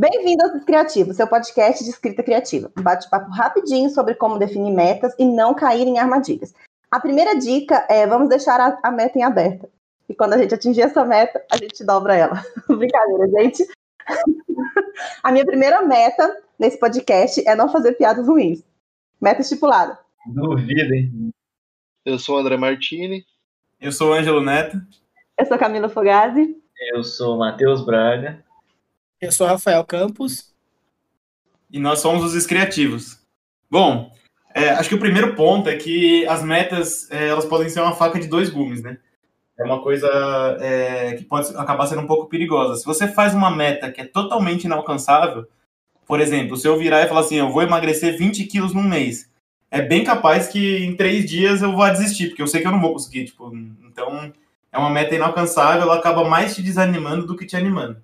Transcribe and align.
Bem-vindo 0.00 0.42
ao 0.42 0.60
Criativo, 0.64 1.12
seu 1.12 1.28
podcast 1.28 1.84
de 1.84 1.90
escrita 1.90 2.22
criativa. 2.22 2.72
Um 2.74 2.82
bate-papo 2.82 3.30
rapidinho 3.32 3.90
sobre 3.90 4.14
como 4.14 4.38
definir 4.38 4.72
metas 4.72 5.14
e 5.18 5.26
não 5.26 5.52
cair 5.52 5.86
em 5.86 5.98
armadilhas. 5.98 6.54
A 6.90 6.98
primeira 6.98 7.38
dica 7.38 7.86
é 7.86 8.06
vamos 8.06 8.30
deixar 8.30 8.58
a, 8.58 8.78
a 8.82 8.90
meta 8.90 9.18
em 9.18 9.22
aberta. 9.22 9.68
E 10.08 10.14
quando 10.14 10.32
a 10.32 10.38
gente 10.38 10.54
atingir 10.54 10.80
essa 10.80 11.04
meta, 11.04 11.44
a 11.52 11.56
gente 11.58 11.84
dobra 11.84 12.16
ela. 12.16 12.42
Brincadeira, 12.66 13.28
gente. 13.28 13.68
a 15.22 15.30
minha 15.30 15.44
primeira 15.44 15.82
meta 15.82 16.34
nesse 16.58 16.80
podcast 16.80 17.46
é 17.46 17.54
não 17.54 17.68
fazer 17.68 17.92
piadas 17.92 18.26
ruins. 18.26 18.64
Meta 19.20 19.42
estipulada. 19.42 19.98
Duvidem. 20.28 21.30
Eu 22.06 22.18
sou 22.18 22.36
o 22.36 22.38
André 22.38 22.56
Martini. 22.56 23.22
Eu 23.78 23.92
sou 23.92 24.12
o 24.12 24.14
Ângelo 24.14 24.40
Neto. 24.40 24.80
Eu 25.38 25.44
sou 25.44 25.58
Camila 25.58 25.90
Fogazzi. 25.90 26.56
Eu 26.94 27.04
sou 27.04 27.36
Matheus 27.36 27.84
Braga. 27.84 28.42
Eu 29.20 29.30
sou 29.30 29.46
Rafael 29.46 29.84
Campos. 29.84 30.50
E 31.70 31.78
nós 31.78 31.98
somos 31.98 32.24
os 32.24 32.34
Escriativos. 32.34 33.18
Bom, 33.70 34.10
é, 34.54 34.70
acho 34.70 34.88
que 34.88 34.94
o 34.94 35.00
primeiro 35.00 35.36
ponto 35.36 35.68
é 35.68 35.76
que 35.76 36.26
as 36.26 36.42
metas 36.42 37.10
é, 37.10 37.28
elas 37.28 37.44
podem 37.44 37.68
ser 37.68 37.80
uma 37.80 37.94
faca 37.94 38.18
de 38.18 38.26
dois 38.26 38.48
gumes, 38.48 38.82
né? 38.82 38.96
É 39.58 39.64
uma 39.64 39.82
coisa 39.82 40.08
é, 40.58 41.12
que 41.12 41.24
pode 41.24 41.54
acabar 41.54 41.86
sendo 41.86 42.00
um 42.00 42.06
pouco 42.06 42.30
perigosa. 42.30 42.76
Se 42.76 42.86
você 42.86 43.06
faz 43.06 43.34
uma 43.34 43.50
meta 43.50 43.92
que 43.92 44.00
é 44.00 44.06
totalmente 44.06 44.64
inalcançável, 44.64 45.46
por 46.06 46.18
exemplo, 46.18 46.56
se 46.56 46.66
eu 46.66 46.78
virar 46.78 47.02
e 47.02 47.08
falar 47.08 47.20
assim, 47.20 47.36
eu 47.36 47.52
vou 47.52 47.62
emagrecer 47.62 48.16
20 48.16 48.44
quilos 48.46 48.72
num 48.72 48.82
mês, 48.82 49.30
é 49.70 49.82
bem 49.82 50.02
capaz 50.02 50.48
que 50.48 50.78
em 50.78 50.96
três 50.96 51.28
dias 51.28 51.60
eu 51.60 51.76
vá 51.76 51.90
desistir, 51.90 52.28
porque 52.28 52.40
eu 52.40 52.48
sei 52.48 52.62
que 52.62 52.66
eu 52.66 52.72
não 52.72 52.80
vou 52.80 52.94
conseguir. 52.94 53.26
Tipo, 53.26 53.54
então, 53.84 54.32
é 54.72 54.78
uma 54.78 54.88
meta 54.88 55.14
inalcançável, 55.14 55.82
ela 55.82 55.96
acaba 55.96 56.24
mais 56.24 56.54
te 56.54 56.62
desanimando 56.62 57.26
do 57.26 57.36
que 57.36 57.44
te 57.44 57.54
animando. 57.54 58.00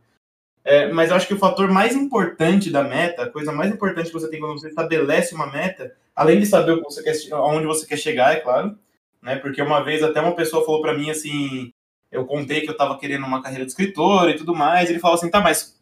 É, 0.66 0.92
mas 0.92 1.10
eu 1.10 1.16
acho 1.16 1.28
que 1.28 1.34
o 1.34 1.38
fator 1.38 1.70
mais 1.70 1.94
importante 1.94 2.72
da 2.72 2.82
meta, 2.82 3.22
a 3.22 3.30
coisa 3.30 3.52
mais 3.52 3.72
importante 3.72 4.08
que 4.08 4.12
você 4.12 4.28
tem 4.28 4.40
quando 4.40 4.58
você 4.58 4.66
estabelece 4.66 5.32
uma 5.32 5.46
meta, 5.46 5.94
além 6.14 6.40
de 6.40 6.46
saber 6.46 6.80
você 6.80 7.04
quer, 7.04 7.14
aonde 7.34 7.68
você 7.68 7.86
quer 7.86 7.96
chegar, 7.96 8.32
é 8.32 8.40
claro, 8.40 8.76
né? 9.22 9.36
Porque 9.36 9.62
uma 9.62 9.80
vez 9.84 10.02
até 10.02 10.20
uma 10.20 10.34
pessoa 10.34 10.66
falou 10.66 10.82
para 10.82 10.92
mim 10.92 11.08
assim, 11.08 11.70
eu 12.10 12.26
contei 12.26 12.62
que 12.62 12.68
eu 12.68 12.72
estava 12.72 12.98
querendo 12.98 13.24
uma 13.24 13.40
carreira 13.40 13.64
de 13.64 13.70
escritor 13.70 14.28
e 14.28 14.34
tudo 14.34 14.56
mais, 14.56 14.88
e 14.88 14.92
ele 14.94 14.98
falou 14.98 15.14
assim, 15.14 15.30
tá, 15.30 15.40
mas 15.40 15.80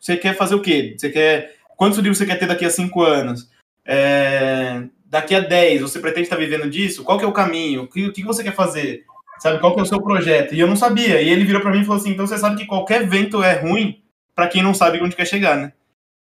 você 0.00 0.16
quer 0.16 0.34
fazer 0.34 0.54
o 0.54 0.62
quê? 0.62 0.94
Você 0.96 1.10
quer 1.10 1.56
quantos 1.76 1.98
livros 1.98 2.16
você 2.16 2.24
quer 2.24 2.38
ter 2.38 2.46
daqui 2.46 2.64
a 2.64 2.70
cinco 2.70 3.02
anos? 3.02 3.50
É, 3.84 4.84
daqui 5.04 5.34
a 5.34 5.40
dez, 5.40 5.82
você 5.82 6.00
pretende 6.00 6.22
estar 6.22 6.36
vivendo 6.36 6.70
disso? 6.70 7.04
Qual 7.04 7.18
que 7.18 7.26
é 7.26 7.28
o 7.28 7.32
caminho? 7.32 7.82
O 7.82 7.88
que, 7.88 8.10
que 8.10 8.24
você 8.24 8.42
quer 8.42 8.54
fazer? 8.54 9.04
Sabe 9.38 9.60
qual 9.60 9.74
que 9.74 9.80
é 9.80 9.82
o 9.82 9.86
seu 9.86 10.00
projeto? 10.00 10.54
E 10.54 10.60
eu 10.60 10.66
não 10.66 10.76
sabia. 10.76 11.20
E 11.20 11.28
ele 11.28 11.44
virou 11.44 11.60
para 11.60 11.72
mim 11.72 11.82
e 11.82 11.84
falou 11.84 12.00
assim: 12.00 12.12
então 12.12 12.26
você 12.26 12.38
sabe 12.38 12.56
que 12.56 12.66
qualquer 12.66 13.06
vento 13.06 13.42
é 13.42 13.60
ruim 13.60 14.02
para 14.34 14.48
quem 14.48 14.62
não 14.62 14.74
sabe 14.74 15.00
onde 15.00 15.16
quer 15.16 15.26
chegar, 15.26 15.56
né? 15.56 15.72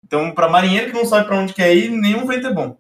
Então, 0.05 0.31
para 0.33 0.49
marinheiro 0.49 0.87
que 0.87 0.97
não 0.97 1.05
sabe 1.05 1.27
para 1.27 1.37
onde 1.37 1.53
quer 1.53 1.75
ir, 1.75 1.91
nenhum 1.91 2.27
vento 2.27 2.47
é 2.47 2.53
bom. 2.53 2.79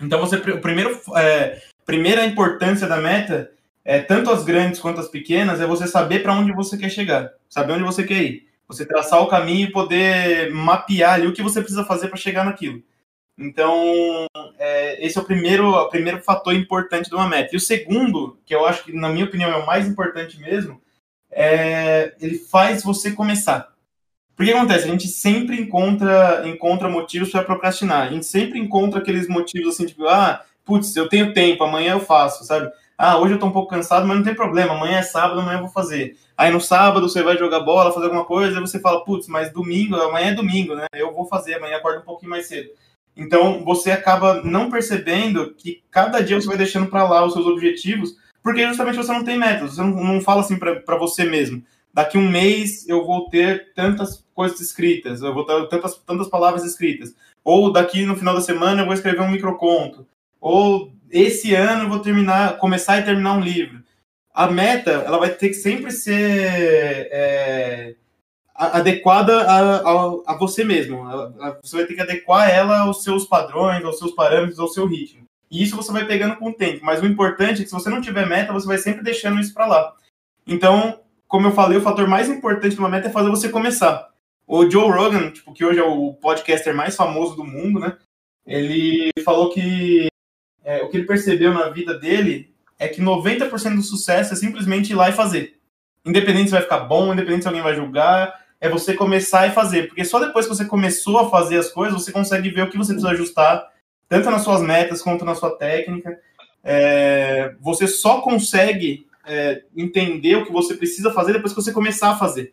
Então, 0.00 0.20
você, 0.20 0.36
o 0.36 0.60
primeiro, 0.60 1.00
é, 1.16 1.60
primeira 1.84 2.24
importância 2.24 2.86
da 2.86 2.98
meta, 2.98 3.50
é, 3.84 4.00
tanto 4.00 4.30
as 4.30 4.44
grandes 4.44 4.80
quanto 4.80 5.00
as 5.00 5.08
pequenas, 5.08 5.60
é 5.60 5.66
você 5.66 5.86
saber 5.86 6.22
para 6.22 6.34
onde 6.34 6.52
você 6.52 6.76
quer 6.76 6.90
chegar, 6.90 7.32
saber 7.48 7.72
onde 7.72 7.84
você 7.84 8.04
quer 8.04 8.22
ir. 8.22 8.48
Você 8.68 8.84
traçar 8.84 9.22
o 9.22 9.28
caminho 9.28 9.68
e 9.68 9.72
poder 9.72 10.52
mapear 10.52 11.14
ali 11.14 11.26
o 11.26 11.32
que 11.32 11.42
você 11.42 11.60
precisa 11.60 11.84
fazer 11.84 12.08
para 12.08 12.18
chegar 12.18 12.44
naquilo. 12.44 12.82
Então, 13.38 14.26
é, 14.58 15.04
esse 15.04 15.16
é 15.16 15.20
o 15.20 15.24
primeiro, 15.24 15.70
o 15.70 15.88
primeiro 15.88 16.20
fator 16.22 16.52
importante 16.54 17.08
de 17.08 17.14
uma 17.14 17.28
meta. 17.28 17.54
E 17.54 17.56
o 17.56 17.60
segundo, 17.60 18.38
que 18.44 18.54
eu 18.54 18.66
acho 18.66 18.84
que, 18.84 18.92
na 18.92 19.08
minha 19.08 19.24
opinião, 19.24 19.50
é 19.50 19.56
o 19.56 19.66
mais 19.66 19.86
importante 19.86 20.38
mesmo, 20.38 20.82
é 21.30 22.14
ele 22.20 22.38
faz 22.38 22.82
você 22.82 23.12
começar. 23.12 23.72
Porque 24.38 24.52
acontece? 24.52 24.84
A 24.84 24.90
gente 24.92 25.08
sempre 25.08 25.60
encontra, 25.60 26.48
encontra 26.48 26.88
motivos 26.88 27.28
para 27.28 27.42
procrastinar. 27.42 28.06
A 28.06 28.10
gente 28.12 28.24
sempre 28.24 28.56
encontra 28.56 29.00
aqueles 29.00 29.26
motivos 29.26 29.74
assim, 29.74 29.84
tipo, 29.84 30.06
ah, 30.06 30.44
putz, 30.64 30.94
eu 30.94 31.08
tenho 31.08 31.34
tempo, 31.34 31.64
amanhã 31.64 31.94
eu 31.94 32.00
faço, 32.00 32.44
sabe? 32.44 32.70
Ah, 32.96 33.18
hoje 33.18 33.34
eu 33.34 33.38
tô 33.40 33.46
um 33.46 33.50
pouco 33.50 33.68
cansado, 33.68 34.06
mas 34.06 34.16
não 34.16 34.22
tem 34.22 34.36
problema, 34.36 34.74
amanhã 34.74 34.98
é 34.98 35.02
sábado, 35.02 35.40
amanhã 35.40 35.56
eu 35.56 35.62
vou 35.62 35.72
fazer. 35.72 36.16
Aí 36.36 36.52
no 36.52 36.60
sábado 36.60 37.08
você 37.08 37.20
vai 37.20 37.36
jogar 37.36 37.58
bola, 37.60 37.90
fazer 37.90 38.06
alguma 38.06 38.24
coisa, 38.24 38.54
aí 38.54 38.60
você 38.60 38.78
fala, 38.78 39.04
putz, 39.04 39.26
mas 39.26 39.52
domingo, 39.52 39.96
amanhã 39.96 40.28
é 40.28 40.34
domingo, 40.34 40.76
né? 40.76 40.86
Eu 40.94 41.12
vou 41.12 41.26
fazer, 41.26 41.54
amanhã 41.54 41.78
acordo 41.78 41.98
um 41.98 42.04
pouquinho 42.04 42.30
mais 42.30 42.46
cedo. 42.46 42.70
Então 43.16 43.64
você 43.64 43.90
acaba 43.90 44.40
não 44.44 44.70
percebendo 44.70 45.52
que 45.56 45.82
cada 45.90 46.22
dia 46.22 46.40
você 46.40 46.46
vai 46.46 46.56
deixando 46.56 46.86
para 46.86 47.08
lá 47.08 47.24
os 47.24 47.32
seus 47.32 47.44
objetivos, 47.44 48.14
porque 48.40 48.64
justamente 48.64 48.98
você 48.98 49.10
não 49.10 49.24
tem 49.24 49.36
metas, 49.36 49.74
você 49.74 49.82
não, 49.82 49.90
não 49.90 50.20
fala 50.20 50.42
assim 50.42 50.56
para 50.56 50.96
você 50.96 51.24
mesmo 51.24 51.60
daqui 51.98 52.16
um 52.16 52.30
mês 52.30 52.88
eu 52.88 53.04
vou 53.04 53.28
ter 53.28 53.72
tantas 53.74 54.24
coisas 54.38 54.60
escritas, 54.60 55.20
eu 55.20 55.34
vou 55.34 55.44
ter 55.44 55.66
tantas, 55.66 55.96
tantas 55.96 56.28
palavras 56.28 56.64
escritas. 56.64 57.12
Ou 57.42 57.72
daqui 57.72 58.06
no 58.06 58.14
final 58.14 58.36
da 58.36 58.40
semana 58.40 58.82
eu 58.82 58.84
vou 58.86 58.94
escrever 58.94 59.20
um 59.20 59.32
microconto. 59.32 60.06
Ou 60.40 60.92
esse 61.10 61.56
ano 61.56 61.82
eu 61.82 61.88
vou 61.88 61.98
terminar, 61.98 62.56
começar 62.58 62.98
e 62.98 63.04
terminar 63.04 63.32
um 63.32 63.40
livro. 63.40 63.82
A 64.32 64.46
meta, 64.46 64.92
ela 64.92 65.18
vai 65.18 65.30
ter 65.30 65.48
que 65.48 65.54
sempre 65.54 65.90
ser 65.90 67.08
é, 67.10 67.96
adequada 68.54 69.42
a, 69.42 69.78
a, 69.78 70.34
a, 70.34 70.38
você 70.38 70.62
mesmo. 70.62 71.02
Você 71.60 71.74
vai 71.74 71.86
ter 71.86 71.94
que 71.94 72.00
adequar 72.00 72.48
ela 72.48 72.82
aos 72.82 73.02
seus 73.02 73.24
padrões, 73.24 73.84
aos 73.84 73.98
seus 73.98 74.12
parâmetros, 74.12 74.60
ao 74.60 74.68
seu 74.68 74.86
ritmo. 74.86 75.24
E 75.50 75.64
isso 75.64 75.74
você 75.74 75.90
vai 75.90 76.06
pegando 76.06 76.36
com 76.36 76.50
o 76.50 76.54
tempo. 76.54 76.84
Mas 76.84 77.02
o 77.02 77.06
importante 77.06 77.62
é 77.62 77.64
que 77.64 77.70
se 77.70 77.74
você 77.74 77.90
não 77.90 78.00
tiver 78.00 78.24
meta, 78.24 78.52
você 78.52 78.68
vai 78.68 78.78
sempre 78.78 79.02
deixando 79.02 79.40
isso 79.40 79.52
para 79.52 79.66
lá. 79.66 79.92
Então, 80.46 81.00
como 81.26 81.48
eu 81.48 81.52
falei, 81.52 81.76
o 81.76 81.82
fator 81.82 82.06
mais 82.06 82.28
importante 82.28 82.76
de 82.76 82.78
uma 82.78 82.88
meta 82.88 83.08
é 83.08 83.10
fazer 83.10 83.30
você 83.30 83.48
começar. 83.48 84.16
O 84.48 84.68
Joe 84.68 84.90
Rogan, 84.90 85.30
tipo, 85.30 85.52
que 85.52 85.62
hoje 85.62 85.78
é 85.78 85.84
o 85.84 86.14
podcaster 86.14 86.74
mais 86.74 86.96
famoso 86.96 87.36
do 87.36 87.44
mundo, 87.44 87.78
né? 87.78 87.98
Ele 88.46 89.10
falou 89.22 89.50
que 89.50 90.08
é, 90.64 90.82
o 90.82 90.88
que 90.88 90.96
ele 90.96 91.06
percebeu 91.06 91.52
na 91.52 91.68
vida 91.68 91.98
dele 91.98 92.50
é 92.78 92.88
que 92.88 93.02
90% 93.02 93.76
do 93.76 93.82
sucesso 93.82 94.32
é 94.32 94.36
simplesmente 94.36 94.92
ir 94.92 94.94
lá 94.94 95.10
e 95.10 95.12
fazer. 95.12 95.58
Independente 96.02 96.46
se 96.46 96.52
vai 96.52 96.62
ficar 96.62 96.78
bom, 96.78 97.12
independente 97.12 97.42
se 97.42 97.48
alguém 97.48 97.62
vai 97.62 97.74
julgar, 97.74 98.42
é 98.58 98.70
você 98.70 98.94
começar 98.94 99.46
e 99.46 99.50
fazer. 99.50 99.88
Porque 99.88 100.02
só 100.02 100.18
depois 100.18 100.46
que 100.46 100.54
você 100.54 100.64
começou 100.64 101.18
a 101.18 101.28
fazer 101.28 101.58
as 101.58 101.68
coisas, 101.68 102.02
você 102.02 102.10
consegue 102.10 102.48
ver 102.48 102.62
o 102.62 102.70
que 102.70 102.78
você 102.78 102.94
precisa 102.94 103.12
ajustar, 103.12 103.70
tanto 104.08 104.30
nas 104.30 104.44
suas 104.44 104.62
metas 104.62 105.02
quanto 105.02 105.26
na 105.26 105.34
sua 105.34 105.58
técnica. 105.58 106.18
É, 106.64 107.54
você 107.60 107.86
só 107.86 108.22
consegue 108.22 109.06
é, 109.26 109.62
entender 109.76 110.36
o 110.36 110.46
que 110.46 110.52
você 110.52 110.74
precisa 110.74 111.12
fazer 111.12 111.34
depois 111.34 111.52
que 111.52 111.60
você 111.60 111.70
começar 111.70 112.12
a 112.12 112.16
fazer. 112.16 112.50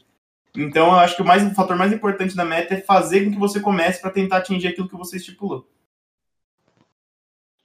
Então, 0.57 0.87
eu 0.87 0.99
acho 0.99 1.15
que 1.15 1.21
o, 1.21 1.25
mais, 1.25 1.43
o 1.45 1.53
fator 1.53 1.75
mais 1.75 1.91
importante 1.91 2.35
da 2.35 2.45
meta 2.45 2.73
é 2.73 2.81
fazer 2.81 3.25
com 3.25 3.31
que 3.31 3.39
você 3.39 3.59
comece 3.59 4.01
para 4.01 4.11
tentar 4.11 4.37
atingir 4.37 4.67
aquilo 4.67 4.89
que 4.89 4.95
você 4.95 5.17
estipulou. 5.17 5.67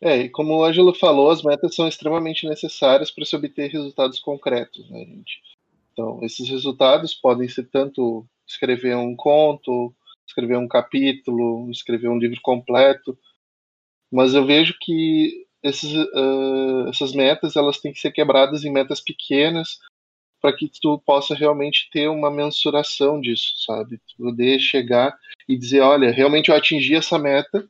É, 0.01 0.17
e 0.17 0.29
como 0.31 0.55
o 0.55 0.65
Ângelo 0.65 0.95
falou, 0.95 1.31
as 1.31 1.43
metas 1.43 1.75
são 1.75 1.87
extremamente 1.87 2.49
necessárias 2.49 3.11
para 3.11 3.25
se 3.25 3.37
obter 3.37 3.71
resultados 3.71 4.19
concretos, 4.19 4.89
né, 4.91 5.01
gente? 5.01 5.41
Então, 5.93 6.21
esses 6.23 6.49
resultados 6.49 7.13
podem 7.13 7.49
ser 7.49 7.65
tanto 7.65 8.27
escrever 8.47 8.97
um 8.97 9.15
conto, 9.15 9.95
escrever 10.27 10.57
um 10.57 10.67
capítulo, 10.67 11.71
escrever 11.71 12.09
um 12.09 12.19
livro 12.19 12.41
completo, 12.43 13.17
mas 14.11 14.35
eu 14.35 14.47
vejo 14.47 14.75
que 14.81 15.47
esses, 15.63 15.93
uh, 15.95 16.89
essas 16.89 17.13
metas 17.13 17.55
elas 17.55 17.79
têm 17.79 17.93
que 17.93 18.01
ser 18.01 18.13
quebradas 18.13 18.65
em 18.65 18.73
metas 18.73 19.01
pequenas 19.01 19.79
para 20.41 20.53
que 20.57 20.71
tu 20.81 20.99
possa 21.05 21.35
realmente 21.35 21.89
ter 21.93 22.09
uma 22.09 22.31
mensuração 22.31 23.21
disso, 23.21 23.53
sabe? 23.67 24.01
poder 24.17 24.59
chegar 24.59 25.17
e 25.49 25.57
dizer, 25.57 25.81
olha, 25.81 26.11
realmente 26.11 26.51
eu 26.51 26.57
atingi 26.57 26.95
essa 26.95 27.19
meta, 27.19 27.69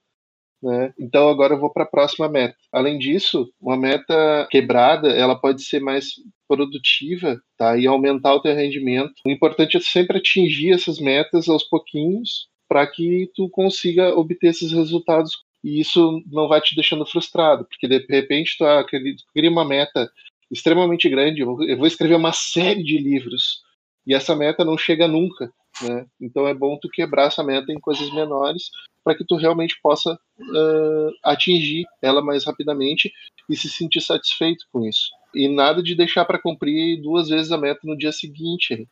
né? 0.62 0.92
Então 0.98 1.28
agora 1.28 1.54
eu 1.54 1.58
vou 1.58 1.72
para 1.72 1.84
a 1.84 1.86
próxima 1.86 2.28
meta. 2.28 2.56
Além 2.72 2.98
disso, 2.98 3.50
uma 3.60 3.76
meta 3.76 4.46
quebrada, 4.50 5.08
ela 5.08 5.34
pode 5.34 5.62
ser 5.62 5.80
mais 5.80 6.14
produtiva, 6.46 7.40
tá? 7.56 7.78
E 7.78 7.86
aumentar 7.86 8.34
o 8.34 8.42
teu 8.42 8.54
rendimento. 8.54 9.14
O 9.24 9.30
importante 9.30 9.76
é 9.76 9.80
sempre 9.80 10.18
atingir 10.18 10.72
essas 10.72 10.98
metas 10.98 11.48
aos 11.48 11.64
pouquinhos 11.64 12.48
para 12.68 12.86
que 12.86 13.30
tu 13.34 13.48
consiga 13.48 14.14
obter 14.14 14.48
esses 14.48 14.70
resultados 14.72 15.38
e 15.62 15.80
isso 15.80 16.22
não 16.26 16.48
vai 16.48 16.60
te 16.60 16.74
deixando 16.74 17.04
frustrado, 17.04 17.66
porque 17.66 17.86
de 17.86 18.06
repente 18.08 18.56
tu 18.56 18.64
ah, 18.64 18.84
cria 18.84 19.50
uma 19.50 19.64
meta 19.64 20.10
extremamente 20.50 21.08
grande, 21.08 21.42
eu 21.42 21.76
vou 21.76 21.86
escrever 21.86 22.16
uma 22.16 22.32
série 22.32 22.82
de 22.82 22.98
livros, 22.98 23.62
e 24.06 24.14
essa 24.14 24.34
meta 24.34 24.64
não 24.64 24.76
chega 24.76 25.06
nunca, 25.06 25.52
né? 25.82 26.06
Então 26.20 26.46
é 26.48 26.54
bom 26.54 26.78
tu 26.80 26.88
quebrar 26.88 27.26
essa 27.26 27.44
meta 27.44 27.72
em 27.72 27.78
coisas 27.78 28.12
menores 28.12 28.70
para 29.04 29.14
que 29.14 29.24
tu 29.24 29.36
realmente 29.36 29.78
possa 29.82 30.12
uh, 30.14 31.10
atingir 31.24 31.86
ela 32.02 32.22
mais 32.22 32.44
rapidamente 32.44 33.12
e 33.48 33.56
se 33.56 33.68
sentir 33.68 34.00
satisfeito 34.00 34.66
com 34.72 34.86
isso. 34.86 35.10
E 35.34 35.48
nada 35.48 35.82
de 35.82 35.94
deixar 35.94 36.24
para 36.24 36.40
cumprir 36.40 37.00
duas 37.00 37.28
vezes 37.28 37.52
a 37.52 37.58
meta 37.58 37.80
no 37.84 37.96
dia 37.96 38.12
seguinte. 38.12 38.88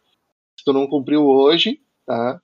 Se 0.57 0.65
tu 0.65 0.73
não 0.73 0.87
cumpriu 0.87 1.27
hoje, 1.27 1.81
tá? 2.07 2.41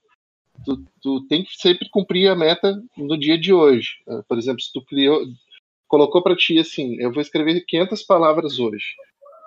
tu, 0.64 0.84
tu 1.00 1.26
tem 1.26 1.42
que 1.42 1.56
sempre 1.56 1.88
cumprir 1.90 2.28
a 2.28 2.36
meta 2.36 2.80
no 2.96 3.18
dia 3.18 3.38
de 3.38 3.52
hoje. 3.52 3.96
Por 4.28 4.38
exemplo, 4.38 4.60
se 4.60 4.72
tu 4.72 4.82
criou, 4.82 5.24
colocou 5.94 6.20
para 6.20 6.34
ti 6.34 6.58
assim, 6.58 6.96
eu 6.98 7.12
vou 7.12 7.22
escrever 7.22 7.64
500 7.68 8.02
palavras 8.02 8.58
hoje. 8.58 8.96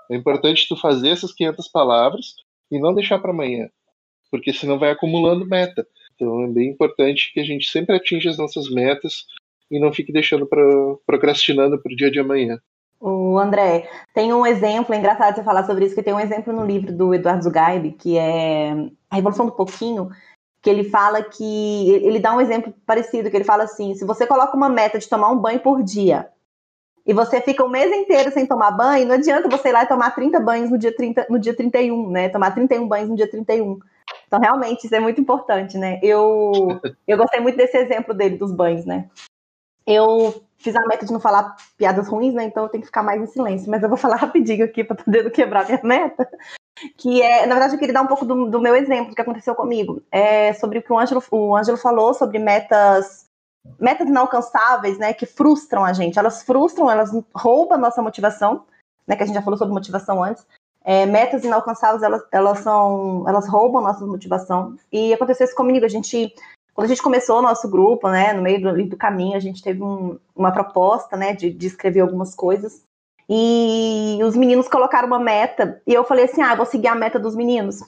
É 0.10 0.16
importante 0.16 0.66
tu 0.66 0.78
fazer 0.78 1.10
essas 1.10 1.34
500 1.34 1.68
palavras 1.68 2.36
e 2.72 2.80
não 2.80 2.94
deixar 2.94 3.20
para 3.20 3.32
amanhã, 3.32 3.68
porque 4.32 4.54
senão 4.54 4.80
vai 4.80 4.92
acumulando 4.92 5.46
meta. 5.46 5.86
Então 6.16 6.46
é 6.46 6.48
bem 6.48 6.70
importante 6.70 7.34
que 7.34 7.42
a 7.42 7.44
gente 7.44 7.70
sempre 7.70 7.98
atinja 7.98 8.30
as 8.30 8.38
nossas 8.38 8.70
metas 8.70 9.26
e 9.70 9.78
não 9.78 9.92
fique 9.92 10.14
deixando 10.14 10.48
para 10.48 10.64
procrastinando 11.06 11.82
para 11.82 11.92
o 11.92 11.96
dia 11.98 12.10
de 12.10 12.22
amanhã. 12.22 12.58
O 12.98 13.38
André, 13.38 13.90
tem 14.14 14.34
um 14.34 14.46
exemplo, 14.46 14.96
é 14.96 15.00
engraçado 15.00 15.36
você 15.36 15.44
falar 15.44 15.66
sobre 15.66 15.84
isso, 15.84 15.96
que 15.96 16.02
tem 16.02 16.14
um 16.14 16.20
exemplo 16.20 16.54
no 16.54 16.66
livro 16.66 16.94
do 16.94 17.14
Eduardo 17.14 17.44
Zugaib, 17.44 17.92
que 17.92 18.18
é 18.18 18.72
A 19.10 19.18
Revolução 19.18 19.48
do 19.48 19.52
Pouquinho, 19.52 20.10
que 20.62 20.70
ele 20.70 20.86
fala 20.86 21.22
que 21.22 21.90
ele 21.90 22.20
dá 22.20 22.34
um 22.34 22.40
exemplo 22.40 22.74
parecido, 22.86 23.30
que 23.30 23.36
ele 23.36 23.44
fala 23.44 23.66
assim: 23.66 23.94
se 23.96 24.06
você 24.06 24.26
coloca 24.26 24.56
uma 24.56 24.70
meta 24.70 24.98
de 24.98 25.10
tomar 25.10 25.30
um 25.30 25.38
banho 25.38 25.60
por 25.60 25.84
dia 25.84 26.30
e 27.08 27.14
você 27.14 27.40
fica 27.40 27.64
o 27.64 27.70
mês 27.70 27.90
inteiro 27.90 28.30
sem 28.32 28.46
tomar 28.46 28.72
banho, 28.72 29.08
não 29.08 29.16
adianta 29.16 29.48
você 29.48 29.70
ir 29.70 29.72
lá 29.72 29.84
e 29.84 29.88
tomar 29.88 30.12
30 30.12 30.42
banhos 30.42 30.70
no 30.70 30.78
dia, 30.78 30.94
30, 30.94 31.28
no 31.30 31.40
dia 31.40 31.56
31, 31.56 32.12
né? 32.12 32.28
Tomar 32.28 32.54
31 32.54 32.86
banhos 32.86 33.10
no 33.10 33.16
dia 33.16 33.32
31. 33.32 33.80
Então, 34.28 34.40
realmente, 34.42 34.86
isso 34.86 34.94
é 34.94 35.00
muito 35.00 35.22
importante, 35.22 35.78
né? 35.78 36.02
Eu, 36.04 36.52
eu 37.08 37.18
gostei 37.18 37.40
muito 37.40 37.56
desse 37.56 37.78
exemplo 37.78 38.14
dele, 38.14 38.38
dos 38.38 38.52
banhos, 38.52 38.86
né? 38.86 39.10
Eu 39.86 40.44
fiz 40.58 40.76
a 40.76 40.86
meta 40.86 41.06
de 41.06 41.14
não 41.14 41.20
falar 41.22 41.56
piadas 41.78 42.10
ruins, 42.10 42.34
né? 42.34 42.44
Então 42.44 42.64
eu 42.64 42.70
tenho 42.70 42.82
que 42.82 42.88
ficar 42.88 43.04
mais 43.04 43.22
em 43.22 43.28
silêncio. 43.28 43.72
Mas 43.72 43.82
eu 43.82 43.88
vou 43.88 43.98
falar 43.98 44.18
rapidinho 44.20 44.66
aqui 44.66 44.84
para 44.84 44.98
poder 44.98 45.24
não 45.24 45.32
quebrar 45.32 45.66
minha 45.66 45.80
meta. 45.82 46.28
Que 46.98 47.22
é, 47.22 47.46
na 47.46 47.56
verdade, 47.56 47.76
eu 47.76 47.80
queria 47.80 47.94
dar 47.94 48.02
um 48.02 48.08
pouco 48.08 48.26
do, 48.26 48.50
do 48.50 48.60
meu 48.60 48.76
exemplo, 48.76 49.12
do 49.12 49.16
que 49.16 49.22
aconteceu 49.22 49.56
comigo. 49.56 50.04
É 50.12 50.52
sobre 50.54 50.80
o 50.80 50.84
que 50.84 50.92
o 50.92 51.00
Ângelo, 51.00 51.24
o 51.32 51.56
Ângelo 51.56 51.78
falou 51.78 52.14
sobre 52.14 52.38
metas 52.38 53.27
metas 53.80 54.08
inalcançáveis, 54.08 54.98
né, 54.98 55.14
que 55.14 55.26
frustram 55.26 55.86
a 55.86 55.94
gente. 55.94 56.18
Elas 56.18 56.44
frustram, 56.44 56.90
elas 56.90 57.12
roubam 57.34 57.78
a 57.78 57.82
nossa 57.82 58.02
motivação, 58.02 58.66
né, 59.08 59.16
que 59.16 59.24
a 59.24 59.26
gente 59.26 59.36
já 59.36 59.42
falou 59.42 59.58
sobre 59.58 59.74
motivação 59.74 60.24
antes. 60.24 60.46
É, 60.84 61.06
metas 61.06 61.44
inalcançáveis, 61.44 62.02
elas, 62.02 62.24
elas 62.32 62.60
são, 62.60 63.26
elas 63.28 63.48
roubam 63.48 63.80
a 63.82 63.90
nossa 63.90 64.06
motivação. 64.06 64.76
E 64.92 65.14
aconteceu 65.14 65.46
isso 65.46 65.56
comigo, 65.56 65.86
a 65.86 65.90
gente 65.90 66.34
quando 66.78 66.86
a 66.86 66.90
gente 66.90 67.02
começou 67.02 67.40
o 67.40 67.42
nosso 67.42 67.68
grupo, 67.68 68.08
né, 68.08 68.34
no 68.34 68.44
meio 68.44 68.62
do, 68.62 68.90
do 68.90 68.96
caminho, 68.96 69.36
a 69.36 69.40
gente 69.40 69.64
teve 69.64 69.82
um, 69.82 70.20
uma 70.36 70.52
proposta, 70.52 71.18
né, 71.18 71.34
de, 71.34 71.50
de, 71.50 71.66
escrever 71.66 72.02
algumas 72.02 72.36
coisas. 72.36 72.84
E 73.28 74.20
os 74.24 74.38
meninos 74.38 74.68
colocaram 74.68 75.08
uma 75.08 75.18
meta, 75.18 75.82
e 75.88 75.94
eu 75.96 76.04
falei 76.04 76.26
assim: 76.26 76.40
ah, 76.40 76.54
vou 76.54 76.68
seguir 76.68 76.88
a 76.88 76.94
meta 76.94 77.18
dos 77.18 77.36
meninos. 77.36 77.82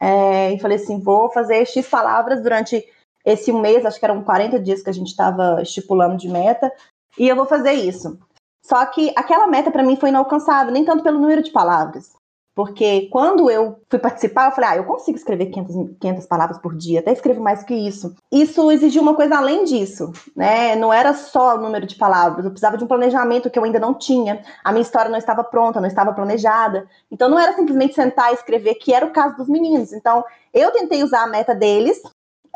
É, 0.00 0.52
e 0.52 0.58
falei 0.58 0.76
assim: 0.76 0.98
vou 0.98 1.30
fazer 1.30 1.64
X 1.64 1.88
palavras 1.88 2.42
durante 2.42 2.84
esse 3.24 3.52
um 3.52 3.60
mês, 3.60 3.84
acho 3.84 3.98
que 3.98 4.04
eram 4.04 4.22
40 4.22 4.58
dias 4.60 4.82
que 4.82 4.90
a 4.90 4.94
gente 4.94 5.08
estava 5.08 5.62
estipulando 5.62 6.16
de 6.16 6.28
meta, 6.28 6.72
e 7.18 7.28
eu 7.28 7.36
vou 7.36 7.46
fazer 7.46 7.72
isso. 7.72 8.18
Só 8.64 8.84
que 8.86 9.12
aquela 9.16 9.46
meta 9.46 9.70
para 9.70 9.82
mim 9.82 9.96
foi 9.96 10.10
inalcançável, 10.10 10.72
nem 10.72 10.84
tanto 10.84 11.02
pelo 11.02 11.18
número 11.18 11.42
de 11.42 11.50
palavras, 11.50 12.12
porque 12.54 13.08
quando 13.10 13.50
eu 13.50 13.80
fui 13.88 13.98
participar, 13.98 14.46
eu 14.46 14.52
falei, 14.52 14.70
ah, 14.70 14.76
eu 14.76 14.84
consigo 14.84 15.16
escrever 15.16 15.46
500, 15.46 15.96
500 15.98 16.26
palavras 16.26 16.58
por 16.58 16.76
dia, 16.76 17.00
até 17.00 17.10
escrevo 17.10 17.40
mais 17.40 17.62
que 17.62 17.74
isso. 17.74 18.14
Isso 18.30 18.70
exigiu 18.70 19.00
uma 19.00 19.14
coisa 19.14 19.36
além 19.36 19.64
disso, 19.64 20.12
né? 20.36 20.76
Não 20.76 20.92
era 20.92 21.14
só 21.14 21.56
o 21.56 21.60
número 21.60 21.86
de 21.86 21.96
palavras, 21.96 22.44
eu 22.44 22.50
precisava 22.50 22.76
de 22.76 22.84
um 22.84 22.86
planejamento 22.86 23.48
que 23.48 23.58
eu 23.58 23.64
ainda 23.64 23.80
não 23.80 23.94
tinha. 23.94 24.42
A 24.62 24.70
minha 24.70 24.82
história 24.82 25.10
não 25.10 25.16
estava 25.16 25.42
pronta, 25.42 25.80
não 25.80 25.88
estava 25.88 26.12
planejada. 26.12 26.86
Então 27.10 27.28
não 27.28 27.38
era 27.38 27.54
simplesmente 27.54 27.94
sentar 27.94 28.30
e 28.30 28.34
escrever, 28.34 28.74
que 28.74 28.92
era 28.92 29.06
o 29.06 29.12
caso 29.12 29.36
dos 29.36 29.48
meninos. 29.48 29.92
Então 29.94 30.22
eu 30.52 30.70
tentei 30.72 31.02
usar 31.02 31.22
a 31.22 31.26
meta 31.26 31.54
deles, 31.54 32.02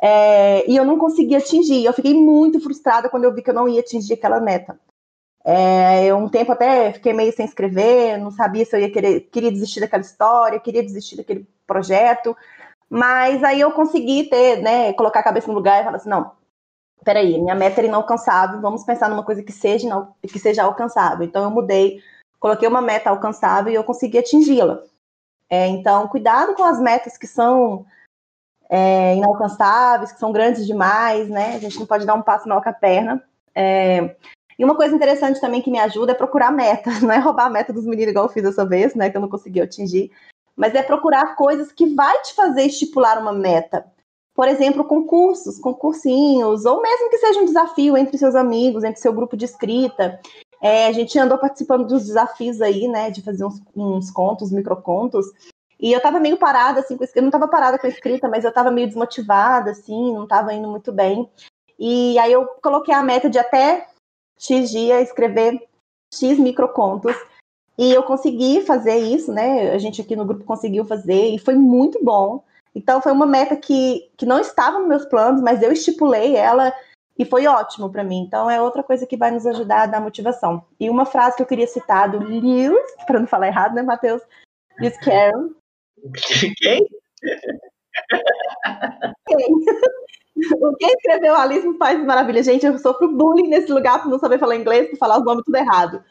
é, 0.01 0.69
e 0.71 0.77
eu 0.77 0.85
não 0.85 0.99
consegui 0.99 1.35
atingir. 1.37 1.85
Eu 1.85 1.93
fiquei 1.93 2.15
muito 2.15 2.61
frustrada 2.61 3.09
quando 3.09 3.25
eu 3.25 3.35
vi 3.35 3.43
que 3.43 3.51
eu 3.51 3.55
não 3.55 3.69
ia 3.69 3.81
atingir 3.81 4.15
aquela 4.15 4.41
meta. 4.41 4.79
É, 5.45 6.07
eu, 6.07 6.17
um 6.17 6.29
tempo 6.29 6.53
até 6.53 6.93
fiquei 6.93 7.13
meio 7.13 7.33
sem 7.33 7.47
escrever, 7.47 8.19
não 8.19 8.33
sabia 8.33 8.65
se 8.65 8.77
eu 8.77 8.81
ia 8.81 8.91
querer, 8.91 9.21
queria 9.31 9.53
desistir 9.53 9.79
daquela 9.79 10.03
história, 10.03 10.59
queria 10.59 10.83
desistir 10.83 11.17
daquele 11.17 11.47
projeto, 11.65 12.37
mas 12.91 13.45
aí 13.45 13.61
eu 13.61 13.71
consegui 13.71 14.25
ter, 14.25 14.61
né, 14.61 14.93
colocar 14.95 15.21
a 15.21 15.23
cabeça 15.23 15.47
no 15.47 15.55
lugar 15.55 15.81
e 15.81 15.85
falar 15.85 15.99
assim, 15.99 16.09
não, 16.09 16.33
peraí, 17.05 17.41
minha 17.41 17.55
meta 17.55 17.81
era 17.81 17.87
inalcançável, 17.87 18.61
vamos 18.61 18.85
pensar 18.85 19.09
numa 19.09 19.25
coisa 19.25 19.41
que 19.41 19.53
seja, 19.53 20.09
que 20.21 20.39
seja 20.41 20.65
alcançável. 20.65 21.25
Então 21.25 21.45
eu 21.45 21.51
mudei, 21.51 22.01
coloquei 22.41 22.67
uma 22.67 22.83
meta 22.83 23.11
alcançável 23.11 23.73
e 23.73 23.77
eu 23.77 23.85
consegui 23.85 24.19
atingi-la. 24.19 24.83
É, 25.49 25.69
então, 25.69 26.09
cuidado 26.09 26.55
com 26.55 26.65
as 26.65 26.81
metas 26.81 27.17
que 27.17 27.27
são 27.29 27.87
é, 28.69 29.17
inalcançáveis, 29.17 30.13
que 30.13 30.19
são 30.19 30.33
grandes 30.33 30.67
demais, 30.67 31.29
né? 31.29 31.55
A 31.55 31.59
gente 31.59 31.79
não 31.79 31.87
pode 31.87 32.07
dar 32.07 32.15
um 32.15 32.23
passo 32.23 32.49
maior 32.49 32.61
que 32.61 32.69
a 32.69 32.73
perna. 32.73 33.23
É, 33.55 34.17
e 34.59 34.65
uma 34.65 34.75
coisa 34.75 34.95
interessante 34.95 35.41
também 35.41 35.63
que 35.63 35.71
me 35.71 35.79
ajuda 35.79 36.13
é 36.13 36.15
procurar 36.15 36.51
metas, 36.51 37.01
não 37.03 37.13
é 37.13 37.19
roubar 37.19 37.47
a 37.47 37.51
meta 37.51 37.73
dos 37.73 37.85
meninos 37.85 38.11
igual 38.11 38.27
eu 38.27 38.33
fiz 38.33 38.43
dessa 38.43 38.65
vez, 38.65 38.95
né, 38.95 39.11
que 39.11 39.17
eu 39.17 39.21
não 39.21 39.29
consegui 39.29 39.61
atingir, 39.61 40.11
mas 40.57 40.75
é 40.75 40.83
procurar 40.83 41.37
coisas 41.37 41.71
que 41.71 41.95
vai 41.95 42.21
te 42.23 42.35
fazer 42.35 42.63
estipular 42.63 43.21
uma 43.21 43.33
meta. 43.33 43.87
Por 44.35 44.49
exemplo, 44.49 44.85
concursos, 44.85 45.59
concursinhos, 45.59 46.67
ou 46.67 46.83
mesmo 46.83 47.09
que 47.09 47.19
seja 47.19 47.41
um 47.41 47.47
desafio 47.47 47.97
entre 47.97 48.19
seus 48.19 48.35
amigos, 48.35 48.85
entre 48.85 49.01
seu 49.01 49.13
grupo 49.13 49.35
de 49.35 49.47
escrita. 49.47 50.21
É, 50.61 50.87
a 50.87 50.93
gente 50.93 51.19
andou 51.19 51.39
participando 51.39 51.87
dos 51.87 52.07
desafios 52.07 52.61
aí, 52.61 52.87
né, 52.87 53.11
de 53.11 53.23
fazer 53.23 53.45
uns, 53.45 53.63
uns 53.75 54.11
contos, 54.11 54.51
microcontos, 54.51 55.27
e 55.79 55.93
eu 55.93 56.01
tava 56.01 56.19
meio 56.19 56.37
parada, 56.39 56.81
assim, 56.81 56.99
eu 57.15 57.23
não 57.23 57.31
tava 57.31 57.49
parada 57.49 57.79
com 57.79 57.87
a 57.87 57.91
escrita, 57.91 58.29
mas 58.29 58.45
eu 58.45 58.53
tava 58.53 58.71
meio 58.71 58.87
desmotivada, 58.87 59.71
assim, 59.71 60.15
não 60.15 60.27
tava 60.27 60.55
indo 60.55 60.69
muito 60.69 60.91
bem. 60.91 61.29
E 61.79 62.19
aí 62.19 62.33
eu 62.33 62.47
coloquei 62.63 62.95
a 62.95 63.03
meta 63.03 63.29
de 63.29 63.39
até 63.39 63.87
X 64.39 64.71
dia 64.71 65.01
escrever 65.01 65.63
X 66.13 66.39
microcontos. 66.39 67.15
E 67.79 67.93
eu 67.93 68.03
consegui 68.03 68.63
fazer 68.63 68.97
isso, 68.97 69.31
né? 69.33 69.73
A 69.73 69.79
gente 69.79 70.01
aqui 70.01 70.17
no 70.17 70.25
grupo 70.25 70.45
conseguiu 70.45 70.85
fazer 70.85 71.35
e 71.35 71.39
foi 71.39 71.55
muito 71.55 72.03
bom. 72.03 72.43
Então 72.75 73.03
foi 73.03 73.13
uma 73.13 73.27
meta 73.27 73.55
que, 73.55 74.11
que 74.17 74.25
não 74.25 74.41
estava 74.41 74.79
nos 74.79 74.89
meus 74.89 75.05
planos, 75.05 75.43
mas 75.43 75.63
eu 75.63 75.73
estipulei 75.73 76.37
ela 76.37 76.73
e 77.19 77.25
foi 77.25 77.47
ótimo 77.47 77.91
para 77.91 78.03
mim. 78.05 78.21
Então 78.21 78.51
é 78.51 78.61
outra 78.61 78.83
coisa 78.83 79.07
que 79.07 79.17
vai 79.17 79.31
nos 79.31 79.47
ajudar 79.47 79.83
a 79.83 79.87
dar 79.87 80.01
motivação. 80.01 80.65
E 80.81 80.89
uma 80.89 81.05
frase 81.05 81.37
que 81.37 81.43
eu 81.43 81.47
queria 81.47 81.67
citar 81.67 82.11
do 82.11 82.19
Lewis, 82.19 82.95
para 83.07 83.21
não 83.21 83.27
falar 83.27 83.49
errado, 83.49 83.75
né, 83.75 83.83
Matheus? 83.83 84.23
Lewis 84.81 84.99
Carroll. 84.99 85.55
Quem? 86.13 86.55
Quem? 86.55 86.87
Quem 90.79 90.91
escreveu 90.91 91.35
Alice 91.35 91.67
no 91.67 91.79
Maravilha? 91.79 92.43
Gente, 92.43 92.67
eu 92.67 92.79
sofro 92.79 93.13
bullying 93.13 93.49
nesse 93.49 93.73
lugar 93.73 94.03
por 94.03 94.11
não 94.11 94.19
saber 94.19 94.39
falar 94.39 94.57
inglês, 94.57 94.91
por 94.91 94.99
falar 94.99 95.19
os 95.19 95.25
nomes 95.25 95.45
tudo 95.45 95.57
errado. 95.57 96.05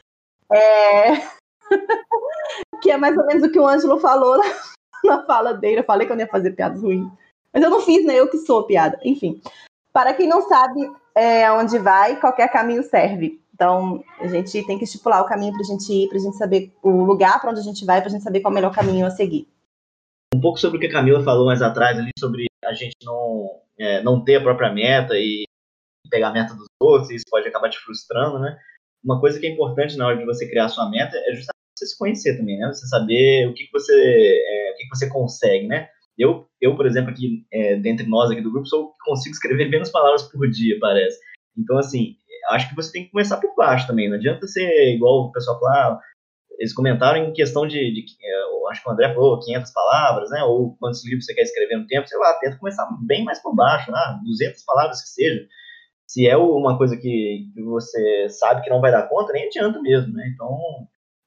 É... 0.51 1.13
que 2.81 2.91
é 2.91 2.97
mais 2.97 3.17
ou 3.17 3.25
menos 3.25 3.43
o 3.43 3.51
que 3.51 3.59
o 3.59 3.67
Ângelo 3.67 3.99
falou 3.99 4.39
na 5.05 5.23
fala 5.25 5.53
dele. 5.53 5.81
Eu 5.81 5.85
falei 5.85 6.07
que 6.07 6.13
eu 6.13 6.15
não 6.15 6.23
ia 6.23 6.31
fazer 6.31 6.51
piadas 6.51 6.81
ruins. 6.81 7.07
Mas 7.53 7.63
eu 7.63 7.69
não 7.69 7.81
fiz, 7.81 8.05
né? 8.05 8.19
Eu 8.19 8.29
que 8.29 8.37
sou 8.39 8.63
piada. 8.63 8.99
Enfim. 9.03 9.39
Para 9.93 10.13
quem 10.13 10.27
não 10.27 10.41
sabe 10.41 10.91
é, 11.13 11.49
onde 11.51 11.77
vai, 11.77 12.19
qualquer 12.19 12.51
caminho 12.51 12.83
serve. 12.83 13.39
Então, 13.53 14.03
a 14.19 14.27
gente 14.27 14.65
tem 14.65 14.77
que 14.77 14.83
estipular 14.83 15.21
o 15.21 15.27
caminho 15.27 15.53
para 15.53 15.61
a 15.61 15.65
gente 15.65 15.93
ir, 15.93 16.09
para 16.09 16.17
a 16.17 16.21
gente 16.21 16.35
saber 16.35 16.73
o 16.83 17.05
lugar 17.05 17.39
para 17.39 17.51
onde 17.51 17.61
a 17.61 17.63
gente 17.63 17.85
vai, 17.85 18.01
para 18.01 18.09
a 18.09 18.11
gente 18.11 18.23
saber 18.23 18.41
qual 18.41 18.51
é 18.51 18.51
o 18.51 18.55
melhor 18.55 18.73
caminho 18.73 19.05
a 19.05 19.11
seguir. 19.11 19.47
Um 20.35 20.41
pouco 20.41 20.59
sobre 20.59 20.77
o 20.77 20.79
que 20.81 20.87
a 20.87 20.91
Camila 20.91 21.23
falou 21.23 21.45
mais 21.45 21.61
atrás, 21.61 21.97
ali, 21.97 22.11
sobre 22.19 22.45
a 22.63 22.73
gente 22.73 22.95
não 23.03 23.61
é, 23.79 24.03
não 24.03 24.21
ter 24.21 24.35
a 24.35 24.41
própria 24.41 24.73
meta 24.73 25.13
e 25.15 25.43
pegar 26.09 26.29
a 26.29 26.33
meta 26.33 26.53
dos 26.53 26.67
outros, 26.81 27.09
e 27.09 27.15
isso 27.15 27.25
pode 27.29 27.47
acabar 27.47 27.69
te 27.69 27.79
frustrando, 27.79 28.39
né? 28.39 28.57
Uma 29.03 29.19
coisa 29.19 29.39
que 29.39 29.47
é 29.47 29.49
importante 29.49 29.95
na 29.95 30.07
hora 30.07 30.17
de 30.17 30.25
você 30.25 30.49
criar 30.49 30.65
a 30.65 30.69
sua 30.69 30.89
meta 30.89 31.15
é 31.15 31.33
justamente 31.33 31.55
você 31.77 31.85
se 31.85 31.97
conhecer 31.97 32.37
também, 32.37 32.57
né? 32.57 32.67
Você 32.67 32.85
saber 32.87 33.47
o 33.47 33.53
que, 33.53 33.65
que 33.65 33.71
você 33.71 33.93
é, 33.93 34.71
o 34.71 34.75
que, 34.75 34.83
que 34.83 34.97
você 34.97 35.09
consegue, 35.09 35.67
né? 35.67 35.87
Eu, 36.17 36.47
eu 36.59 36.75
por 36.75 36.85
exemplo, 36.85 37.11
aqui, 37.11 37.45
é, 37.51 37.77
dentre 37.77 38.05
nós 38.07 38.29
aqui 38.29 38.41
do 38.41 38.51
grupo, 38.51 38.67
sou 38.67 38.93
consigo 39.05 39.33
escrever 39.33 39.69
menos 39.69 39.89
palavras 39.89 40.23
por 40.23 40.49
dia, 40.49 40.77
parece. 40.81 41.17
Então, 41.57 41.77
assim, 41.77 42.17
acho 42.49 42.69
que 42.69 42.75
você 42.75 42.91
tem 42.91 43.05
que 43.05 43.11
começar 43.11 43.37
por 43.37 43.55
baixo 43.55 43.87
também. 43.87 44.09
Não 44.09 44.17
adianta 44.17 44.47
ser 44.47 44.93
igual 44.93 45.25
o 45.25 45.31
pessoal 45.31 45.59
falar, 45.59 45.93
ah, 45.93 45.99
eles 46.59 46.73
comentaram 46.73 47.17
em 47.17 47.33
questão 47.33 47.67
de, 47.67 47.77
de, 47.77 48.05
eu 48.21 48.67
acho 48.69 48.81
que 48.81 48.89
o 48.89 48.91
André 48.91 49.13
falou 49.13 49.39
500 49.39 49.71
palavras, 49.71 50.29
né, 50.29 50.43
ou 50.43 50.75
quantos 50.77 51.05
livros 51.05 51.25
você 51.25 51.33
quer 51.33 51.43
escrever 51.43 51.77
no 51.77 51.87
tempo, 51.87 52.07
sei 52.07 52.17
lá, 52.17 52.33
tenta 52.35 52.57
começar 52.57 52.87
bem 53.01 53.23
mais 53.23 53.41
por 53.41 53.55
baixo, 53.55 53.91
né, 53.91 53.99
200 54.23 54.63
palavras 54.63 55.01
que 55.01 55.09
seja. 55.09 55.47
Se 56.07 56.27
é 56.27 56.37
uma 56.37 56.77
coisa 56.77 56.95
que, 56.95 57.49
que 57.53 57.61
você 57.63 58.29
sabe 58.29 58.61
que 58.61 58.69
não 58.69 58.81
vai 58.81 58.91
dar 58.91 59.09
conta, 59.09 59.33
nem 59.33 59.47
adianta 59.47 59.81
mesmo, 59.81 60.13
né, 60.13 60.31
então 60.33 60.57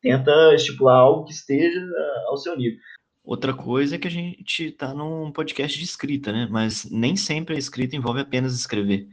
tenta 0.01 0.55
estipular 0.55 0.97
algo 0.97 1.25
que 1.25 1.33
esteja 1.33 1.81
ao 2.27 2.37
seu 2.37 2.57
nível. 2.57 2.79
Outra 3.25 3.53
coisa 3.53 3.97
é 3.97 3.99
que 3.99 4.09
a 4.09 4.11
gente 4.11 4.65
está 4.65 4.95
num 4.95 5.31
podcast 5.31 5.77
de 5.77 5.85
escrita, 5.85 6.33
né, 6.33 6.49
mas 6.51 6.89
nem 6.91 7.15
sempre 7.15 7.55
a 7.55 7.59
escrita 7.59 7.97
envolve 7.97 8.21
apenas 8.21 8.55
escrever. 8.55 9.07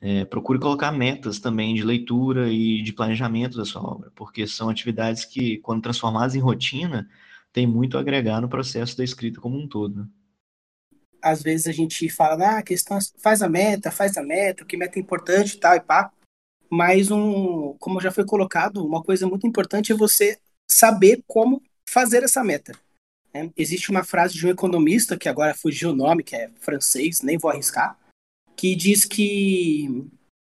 É, 0.00 0.24
procure 0.24 0.58
colocar 0.58 0.90
metas 0.90 1.38
também 1.38 1.74
de 1.74 1.82
leitura 1.82 2.48
e 2.50 2.82
de 2.82 2.92
planejamento 2.92 3.56
da 3.56 3.64
sua 3.64 3.82
obra, 3.82 4.10
porque 4.14 4.46
são 4.46 4.68
atividades 4.68 5.24
que, 5.24 5.58
quando 5.58 5.82
transformadas 5.82 6.34
em 6.34 6.40
rotina, 6.40 7.08
têm 7.52 7.66
muito 7.66 7.96
a 7.96 8.00
agregar 8.00 8.40
no 8.40 8.48
processo 8.48 8.96
da 8.96 9.04
escrita 9.04 9.40
como 9.40 9.58
um 9.58 9.68
todo. 9.68 10.00
Né? 10.00 10.06
Às 11.20 11.42
vezes 11.42 11.66
a 11.66 11.72
gente 11.72 12.08
fala, 12.08 12.44
ah, 12.44 12.58
a 12.58 12.62
questão 12.62 12.96
é, 12.96 13.00
faz 13.18 13.42
a 13.42 13.48
meta, 13.48 13.90
faz 13.90 14.16
a 14.16 14.22
meta, 14.22 14.64
que 14.64 14.76
meta 14.76 14.98
é 14.98 15.02
importante 15.02 15.54
e 15.54 15.58
tal, 15.58 15.76
e 15.76 15.80
pá. 15.80 16.10
Mas, 16.68 17.10
um, 17.10 17.76
como 17.78 18.00
já 18.00 18.10
foi 18.10 18.24
colocado, 18.24 18.84
uma 18.84 19.02
coisa 19.02 19.26
muito 19.26 19.46
importante 19.46 19.92
é 19.92 19.94
você 19.94 20.38
saber 20.66 21.22
como 21.26 21.62
fazer 21.86 22.22
essa 22.22 22.42
meta. 22.42 22.72
Né? 23.32 23.50
Existe 23.56 23.90
uma 23.90 24.02
frase 24.02 24.34
de 24.34 24.46
um 24.46 24.50
economista, 24.50 25.16
que 25.16 25.28
agora 25.28 25.54
fugiu 25.54 25.90
o 25.90 25.94
nome, 25.94 26.24
que 26.24 26.34
é 26.34 26.50
francês, 26.60 27.20
nem 27.20 27.38
vou 27.38 27.50
arriscar, 27.50 27.96
que 28.56 28.74
diz 28.74 29.04
que 29.04 29.88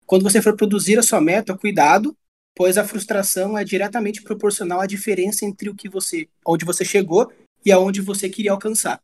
quando 0.05 0.23
você 0.23 0.41
for 0.41 0.55
produzir 0.55 0.97
a 0.97 1.03
sua 1.03 1.21
meta, 1.21 1.57
cuidado, 1.57 2.17
pois 2.55 2.77
a 2.77 2.83
frustração 2.83 3.57
é 3.57 3.63
diretamente 3.63 4.21
proporcional 4.21 4.81
à 4.81 4.87
diferença 4.87 5.45
entre 5.45 5.69
o 5.69 5.75
que 5.75 5.89
você, 5.89 6.27
onde 6.45 6.65
você 6.65 6.83
chegou 6.83 7.31
e 7.63 7.71
aonde 7.71 8.01
você 8.01 8.29
queria 8.29 8.51
alcançar. 8.51 9.01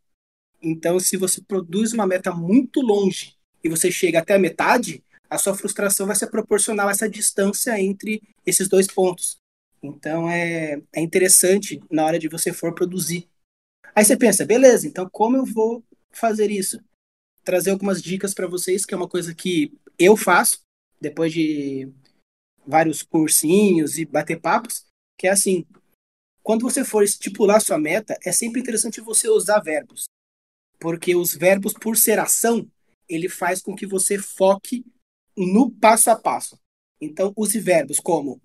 Então, 0.61 0.99
se 0.99 1.17
você 1.17 1.41
produz 1.41 1.93
uma 1.93 2.07
meta 2.07 2.31
muito 2.31 2.79
longe 2.79 3.35
e 3.63 3.69
você 3.69 3.91
chega 3.91 4.19
até 4.19 4.35
a 4.35 4.39
metade, 4.39 5.03
a 5.29 5.37
sua 5.37 5.53
frustração 5.53 6.07
vai 6.07 6.15
ser 6.15 6.27
proporcional 6.27 6.87
a 6.87 6.91
essa 6.91 7.09
distância 7.09 7.79
entre 7.79 8.21
esses 8.45 8.67
dois 8.69 8.87
pontos. 8.87 9.37
Então, 9.83 10.29
é, 10.29 10.81
é 10.93 11.01
interessante 11.01 11.81
na 11.91 12.05
hora 12.05 12.17
de 12.17 12.29
você 12.29 12.53
for 12.53 12.73
produzir. 12.73 13.27
Aí 13.93 14.05
você 14.05 14.15
pensa, 14.15 14.45
beleza, 14.45 14.87
então 14.87 15.07
como 15.11 15.37
eu 15.37 15.45
vou 15.45 15.83
fazer 16.11 16.49
isso? 16.49 16.79
Trazer 17.43 17.71
algumas 17.71 18.01
dicas 18.01 18.33
para 18.33 18.47
vocês, 18.47 18.85
que 18.85 18.93
é 18.93 18.97
uma 18.97 19.09
coisa 19.09 19.33
que 19.33 19.73
eu 19.97 20.15
faço 20.15 20.61
depois 20.99 21.33
de 21.33 21.91
vários 22.65 23.03
cursinhos 23.03 23.97
e 23.97 24.05
bater 24.05 24.39
papos, 24.39 24.85
que 25.17 25.27
é 25.27 25.31
assim, 25.31 25.65
quando 26.41 26.61
você 26.61 26.85
for 26.85 27.03
estipular 27.03 27.61
sua 27.61 27.77
meta, 27.77 28.17
é 28.23 28.31
sempre 28.31 28.61
interessante 28.61 29.01
você 29.01 29.27
usar 29.27 29.59
verbos 29.59 30.05
porque 30.83 31.15
os 31.15 31.33
verbos, 31.33 31.71
por 31.71 31.95
ser 31.95 32.19
ação, 32.19 32.69
ele 33.07 33.29
faz 33.29 33.61
com 33.61 33.73
que 33.73 33.87
você 33.87 34.17
foque 34.17 34.85
no 35.33 35.71
passo 35.71 36.11
a 36.11 36.15
passo. 36.17 36.59
Então, 36.99 37.31
use 37.37 37.57
verbos 37.57 38.01
como 38.01 38.41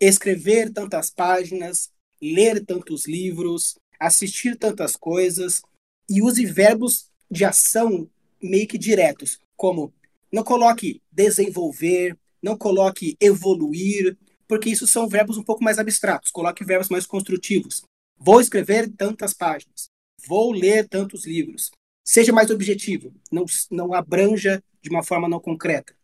escrever 0.00 0.72
tantas 0.72 1.10
páginas, 1.10 1.90
ler 2.18 2.64
tantos 2.64 3.06
livros, 3.06 3.74
assistir 4.00 4.56
tantas 4.56 4.96
coisas, 4.96 5.60
e 6.08 6.22
use 6.22 6.46
verbos 6.46 7.10
de 7.30 7.44
ação 7.44 8.08
meio 8.42 8.66
que 8.66 8.78
diretos, 8.78 9.40
como 9.56 9.92
não 10.32 10.42
coloque 10.42 11.00
desenvolver, 11.10 12.16
não 12.42 12.56
coloque 12.56 13.16
evoluir, 13.20 14.16
porque 14.46 14.70
isso 14.70 14.86
são 14.86 15.08
verbos 15.08 15.36
um 15.36 15.42
pouco 15.42 15.64
mais 15.64 15.78
abstratos. 15.78 16.30
Coloque 16.30 16.64
verbos 16.64 16.88
mais 16.88 17.06
construtivos. 17.06 17.82
Vou 18.18 18.40
escrever 18.40 18.90
tantas 18.96 19.34
páginas 19.34 19.88
vou 20.26 20.52
ler 20.52 20.88
tantos 20.88 21.26
livros. 21.26 21.70
Seja 22.04 22.32
mais 22.32 22.50
objetivo, 22.50 23.12
não, 23.32 23.44
não 23.70 23.94
abranja 23.94 24.62
de 24.80 24.90
uma 24.90 25.02
forma 25.02 25.28
não 25.28 25.40
concreta. 25.40 25.94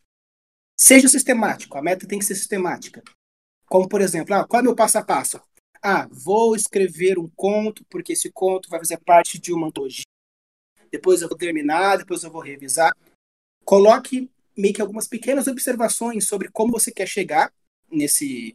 Seja 0.76 1.08
sistemático, 1.08 1.78
a 1.78 1.82
meta 1.82 2.06
tem 2.06 2.18
que 2.18 2.24
ser 2.24 2.34
sistemática. 2.34 3.02
Como, 3.66 3.88
por 3.88 4.00
exemplo, 4.00 4.34
ah, 4.34 4.46
qual 4.46 4.60
é 4.60 4.62
meu 4.62 4.74
passo 4.74 4.98
a 4.98 5.04
passo? 5.04 5.40
Ah, 5.80 6.08
vou 6.10 6.56
escrever 6.56 7.18
um 7.18 7.28
conto, 7.36 7.84
porque 7.88 8.12
esse 8.12 8.30
conto 8.32 8.68
vai 8.68 8.78
fazer 8.80 8.98
parte 8.98 9.38
de 9.38 9.52
uma 9.52 9.68
antologia. 9.68 10.04
Depois 10.92 11.22
eu 11.22 11.28
vou 11.28 11.38
terminar, 11.38 11.96
depois 11.96 12.22
eu 12.22 12.30
vou 12.30 12.42
revisar. 12.42 12.94
Coloque 13.64 14.30
meio 14.56 14.74
que 14.74 14.82
algumas 14.82 15.08
pequenas 15.08 15.46
observações 15.46 16.28
sobre 16.28 16.50
como 16.50 16.72
você 16.72 16.92
quer 16.92 17.08
chegar 17.08 17.52
nesse, 17.90 18.54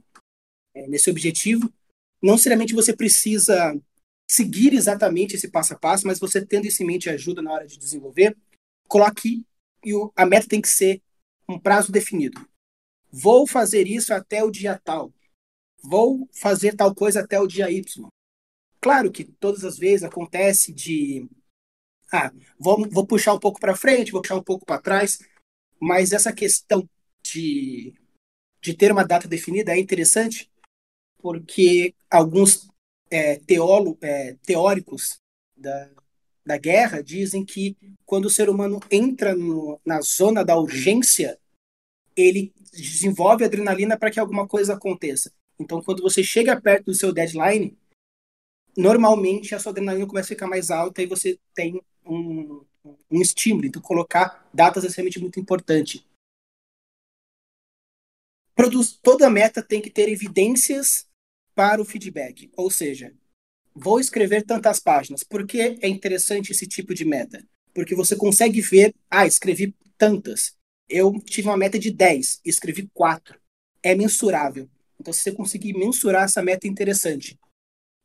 eh, 0.75 0.87
nesse 0.87 1.09
objetivo. 1.09 1.73
Não 2.21 2.33
necessariamente 2.33 2.75
você 2.75 2.95
precisa 2.95 3.75
seguir 4.29 4.73
exatamente 4.73 5.35
esse 5.35 5.49
passo 5.49 5.73
a 5.73 5.77
passo, 5.77 6.05
mas 6.05 6.19
você 6.19 6.45
tendo 6.45 6.67
isso 6.67 6.83
em 6.83 6.85
mente 6.85 7.09
ajuda 7.09 7.41
na 7.41 7.51
hora 7.51 7.65
de 7.65 7.79
desenvolver. 7.79 8.37
Coloque 8.87 9.43
e 9.83 9.91
a 10.15 10.25
meta 10.25 10.47
tem 10.47 10.61
que 10.61 10.67
ser 10.67 11.01
um 11.47 11.57
prazo 11.57 11.91
definido. 11.91 12.47
Vou 13.11 13.47
fazer 13.47 13.87
isso 13.87 14.13
até 14.13 14.43
o 14.43 14.51
dia 14.51 14.79
tal. 14.83 15.11
Vou 15.81 16.27
fazer 16.33 16.75
tal 16.75 16.93
coisa 16.93 17.21
até 17.21 17.39
o 17.39 17.47
dia 17.47 17.71
Y. 17.71 18.07
Claro 18.81 19.11
que 19.11 19.23
todas 19.23 19.63
as 19.63 19.77
vezes 19.77 20.03
acontece 20.03 20.73
de 20.73 21.27
ah, 22.11 22.31
vou, 22.57 22.87
vou 22.89 23.05
puxar 23.05 23.33
um 23.33 23.39
pouco 23.39 23.59
para 23.59 23.75
frente, 23.75 24.11
vou 24.11 24.21
puxar 24.21 24.35
um 24.35 24.43
pouco 24.43 24.65
para 24.65 24.81
trás, 24.81 25.19
mas 25.79 26.11
essa 26.11 26.31
questão 26.33 26.87
de, 27.21 27.93
de 28.61 28.73
ter 28.73 28.91
uma 28.91 29.05
data 29.05 29.27
definida 29.27 29.73
é 29.73 29.79
interessante 29.79 30.49
porque 31.17 31.93
alguns 32.09 32.67
é, 33.09 33.37
teólo, 33.37 33.97
é, 34.01 34.35
teóricos 34.45 35.19
da, 35.55 35.89
da 36.45 36.57
guerra 36.57 37.01
dizem 37.01 37.43
que 37.43 37.75
quando 38.05 38.25
o 38.25 38.29
ser 38.29 38.49
humano 38.49 38.79
entra 38.89 39.35
no, 39.35 39.79
na 39.85 39.99
zona 40.01 40.43
da 40.45 40.57
urgência, 40.57 41.37
ele 42.15 42.53
desenvolve 42.71 43.43
adrenalina 43.43 43.97
para 43.97 44.11
que 44.11 44.19
alguma 44.19 44.47
coisa 44.47 44.73
aconteça. 44.73 45.31
Então, 45.59 45.81
quando 45.81 46.01
você 46.01 46.23
chega 46.23 46.59
perto 46.59 46.85
do 46.85 46.93
seu 46.93 47.11
deadline, 47.11 47.77
normalmente 48.77 49.55
a 49.55 49.59
sua 49.59 49.71
adrenalina 49.71 50.05
começa 50.05 50.27
a 50.27 50.35
ficar 50.35 50.47
mais 50.47 50.69
alta 50.69 51.01
e 51.01 51.07
você 51.07 51.39
tem 51.53 51.81
um, 52.09 52.65
um 53.11 53.21
estímulo. 53.21 53.65
Então, 53.65 53.81
colocar 53.81 54.47
datas 54.53 54.83
é 54.83 54.87
realmente 54.89 55.19
muito 55.19 55.39
importante. 55.39 56.05
Produz, 58.55 58.91
toda 58.91 59.29
meta 59.29 59.61
tem 59.61 59.81
que 59.81 59.89
ter 59.89 60.09
evidências 60.09 61.07
para 61.53 61.81
o 61.81 61.85
feedback. 61.85 62.51
Ou 62.55 62.71
seja, 62.71 63.13
vou 63.73 63.99
escrever 63.99 64.43
tantas 64.43 64.79
páginas. 64.79 65.23
Por 65.23 65.45
que 65.45 65.61
é 65.81 65.87
interessante 65.87 66.51
esse 66.51 66.65
tipo 66.65 66.93
de 66.93 67.05
meta? 67.05 67.45
Porque 67.73 67.93
você 67.93 68.15
consegue 68.15 68.61
ver, 68.61 68.95
ah, 69.09 69.27
escrevi 69.27 69.75
tantas. 69.97 70.55
Eu 70.89 71.13
tive 71.19 71.47
uma 71.47 71.57
meta 71.57 71.77
de 71.77 71.91
10, 71.91 72.41
escrevi 72.43 72.89
4. 72.93 73.39
É 73.83 73.93
mensurável. 73.93 74.67
Então, 74.99 75.13
se 75.13 75.21
você 75.21 75.31
conseguir 75.31 75.73
mensurar 75.73 76.23
essa 76.23 76.41
meta, 76.41 76.65
é 76.65 76.69
interessante. 76.69 77.39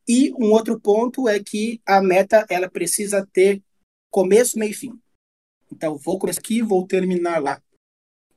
E 0.07 0.31
um 0.33 0.51
outro 0.51 0.79
ponto 0.79 1.27
é 1.27 1.41
que 1.41 1.81
a 1.85 2.01
meta 2.01 2.45
ela 2.49 2.69
precisa 2.69 3.25
ter 3.33 3.63
começo, 4.13 4.59
meio 4.59 4.69
e 4.69 4.75
fim. 4.75 4.99
Então, 5.71 5.97
vou 5.97 6.19
começar 6.19 6.39
aqui, 6.39 6.61
vou 6.61 6.85
terminar 6.85 7.41
lá. 7.41 7.59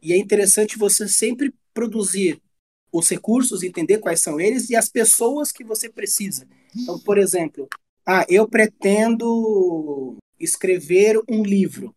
E 0.02 0.14
é 0.14 0.16
interessante 0.16 0.78
você 0.78 1.06
sempre 1.06 1.54
produzir 1.74 2.40
os 2.90 3.10
recursos, 3.10 3.62
entender 3.62 3.98
quais 3.98 4.22
são 4.22 4.40
eles 4.40 4.70
e 4.70 4.74
as 4.74 4.88
pessoas 4.88 5.52
que 5.52 5.62
você 5.62 5.90
precisa. 5.90 6.48
Então, 6.74 6.98
por 7.00 7.18
exemplo, 7.18 7.68
ah, 8.06 8.24
eu 8.26 8.48
pretendo 8.48 10.16
escrever 10.40 11.20
um 11.28 11.42
livro. 11.42 11.94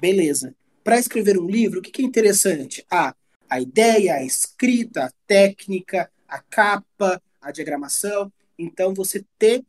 Beleza. 0.00 0.52
Para 0.82 0.98
escrever 0.98 1.38
um 1.38 1.46
livro, 1.46 1.78
o 1.78 1.82
que, 1.82 1.92
que 1.92 2.02
é 2.02 2.04
interessante? 2.04 2.84
Ah, 2.90 3.14
a 3.48 3.60
ideia, 3.60 4.14
a 4.14 4.24
escrita, 4.24 5.04
a 5.04 5.12
técnica, 5.26 6.10
a 6.26 6.40
capa, 6.40 7.22
a 7.40 7.52
diagramação. 7.52 8.32
Então, 8.58 8.92
você 8.92 9.24
ter, 9.38 9.64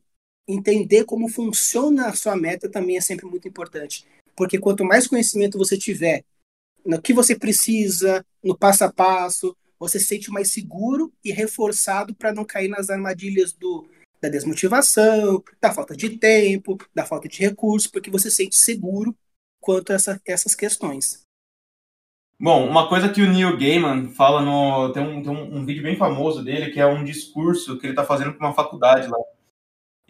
entender 0.47 1.05
como 1.05 1.27
funciona 1.27 2.07
a 2.07 2.13
sua 2.13 2.35
meta 2.35 2.69
também 2.69 2.97
é 2.97 3.01
sempre 3.01 3.25
muito 3.25 3.47
importante. 3.47 4.05
Porque 4.35 4.57
quanto 4.59 4.85
mais 4.85 5.07
conhecimento 5.07 5.57
você 5.57 5.77
tiver 5.77 6.23
no 6.85 7.01
que 7.01 7.13
você 7.13 7.35
precisa, 7.35 8.25
no 8.43 8.57
passo 8.57 8.83
a 8.83 8.91
passo, 8.91 9.55
você 9.79 9.99
se 9.99 10.05
sente 10.05 10.31
mais 10.31 10.51
seguro 10.51 11.11
e 11.23 11.31
reforçado 11.31 12.13
para 12.15 12.33
não 12.33 12.45
cair 12.45 12.67
nas 12.67 12.89
armadilhas 12.89 13.53
do, 13.53 13.87
da 14.21 14.29
desmotivação, 14.29 15.43
da 15.59 15.71
falta 15.71 15.95
de 15.95 16.17
tempo, 16.17 16.77
da 16.93 17.05
falta 17.05 17.27
de 17.27 17.39
recursos, 17.39 17.89
porque 17.89 18.11
você 18.11 18.29
se 18.29 18.37
sente 18.37 18.55
seguro 18.55 19.15
quanto 19.59 19.91
a 19.91 19.95
essa, 19.95 20.21
essas 20.25 20.55
questões. 20.55 21.21
Bom, 22.39 22.67
uma 22.67 22.89
coisa 22.89 23.09
que 23.09 23.21
o 23.21 23.31
Neil 23.31 23.55
Gaiman 23.55 24.09
fala 24.09 24.41
no. 24.41 24.91
Tem, 24.91 25.03
um, 25.03 25.21
tem 25.21 25.31
um, 25.31 25.57
um 25.57 25.65
vídeo 25.65 25.83
bem 25.83 25.95
famoso 25.95 26.43
dele, 26.43 26.71
que 26.71 26.79
é 26.79 26.85
um 26.87 27.03
discurso 27.03 27.77
que 27.77 27.85
ele 27.85 27.93
está 27.93 28.03
fazendo 28.03 28.33
para 28.33 28.47
uma 28.47 28.55
faculdade 28.55 29.07
lá. 29.07 29.17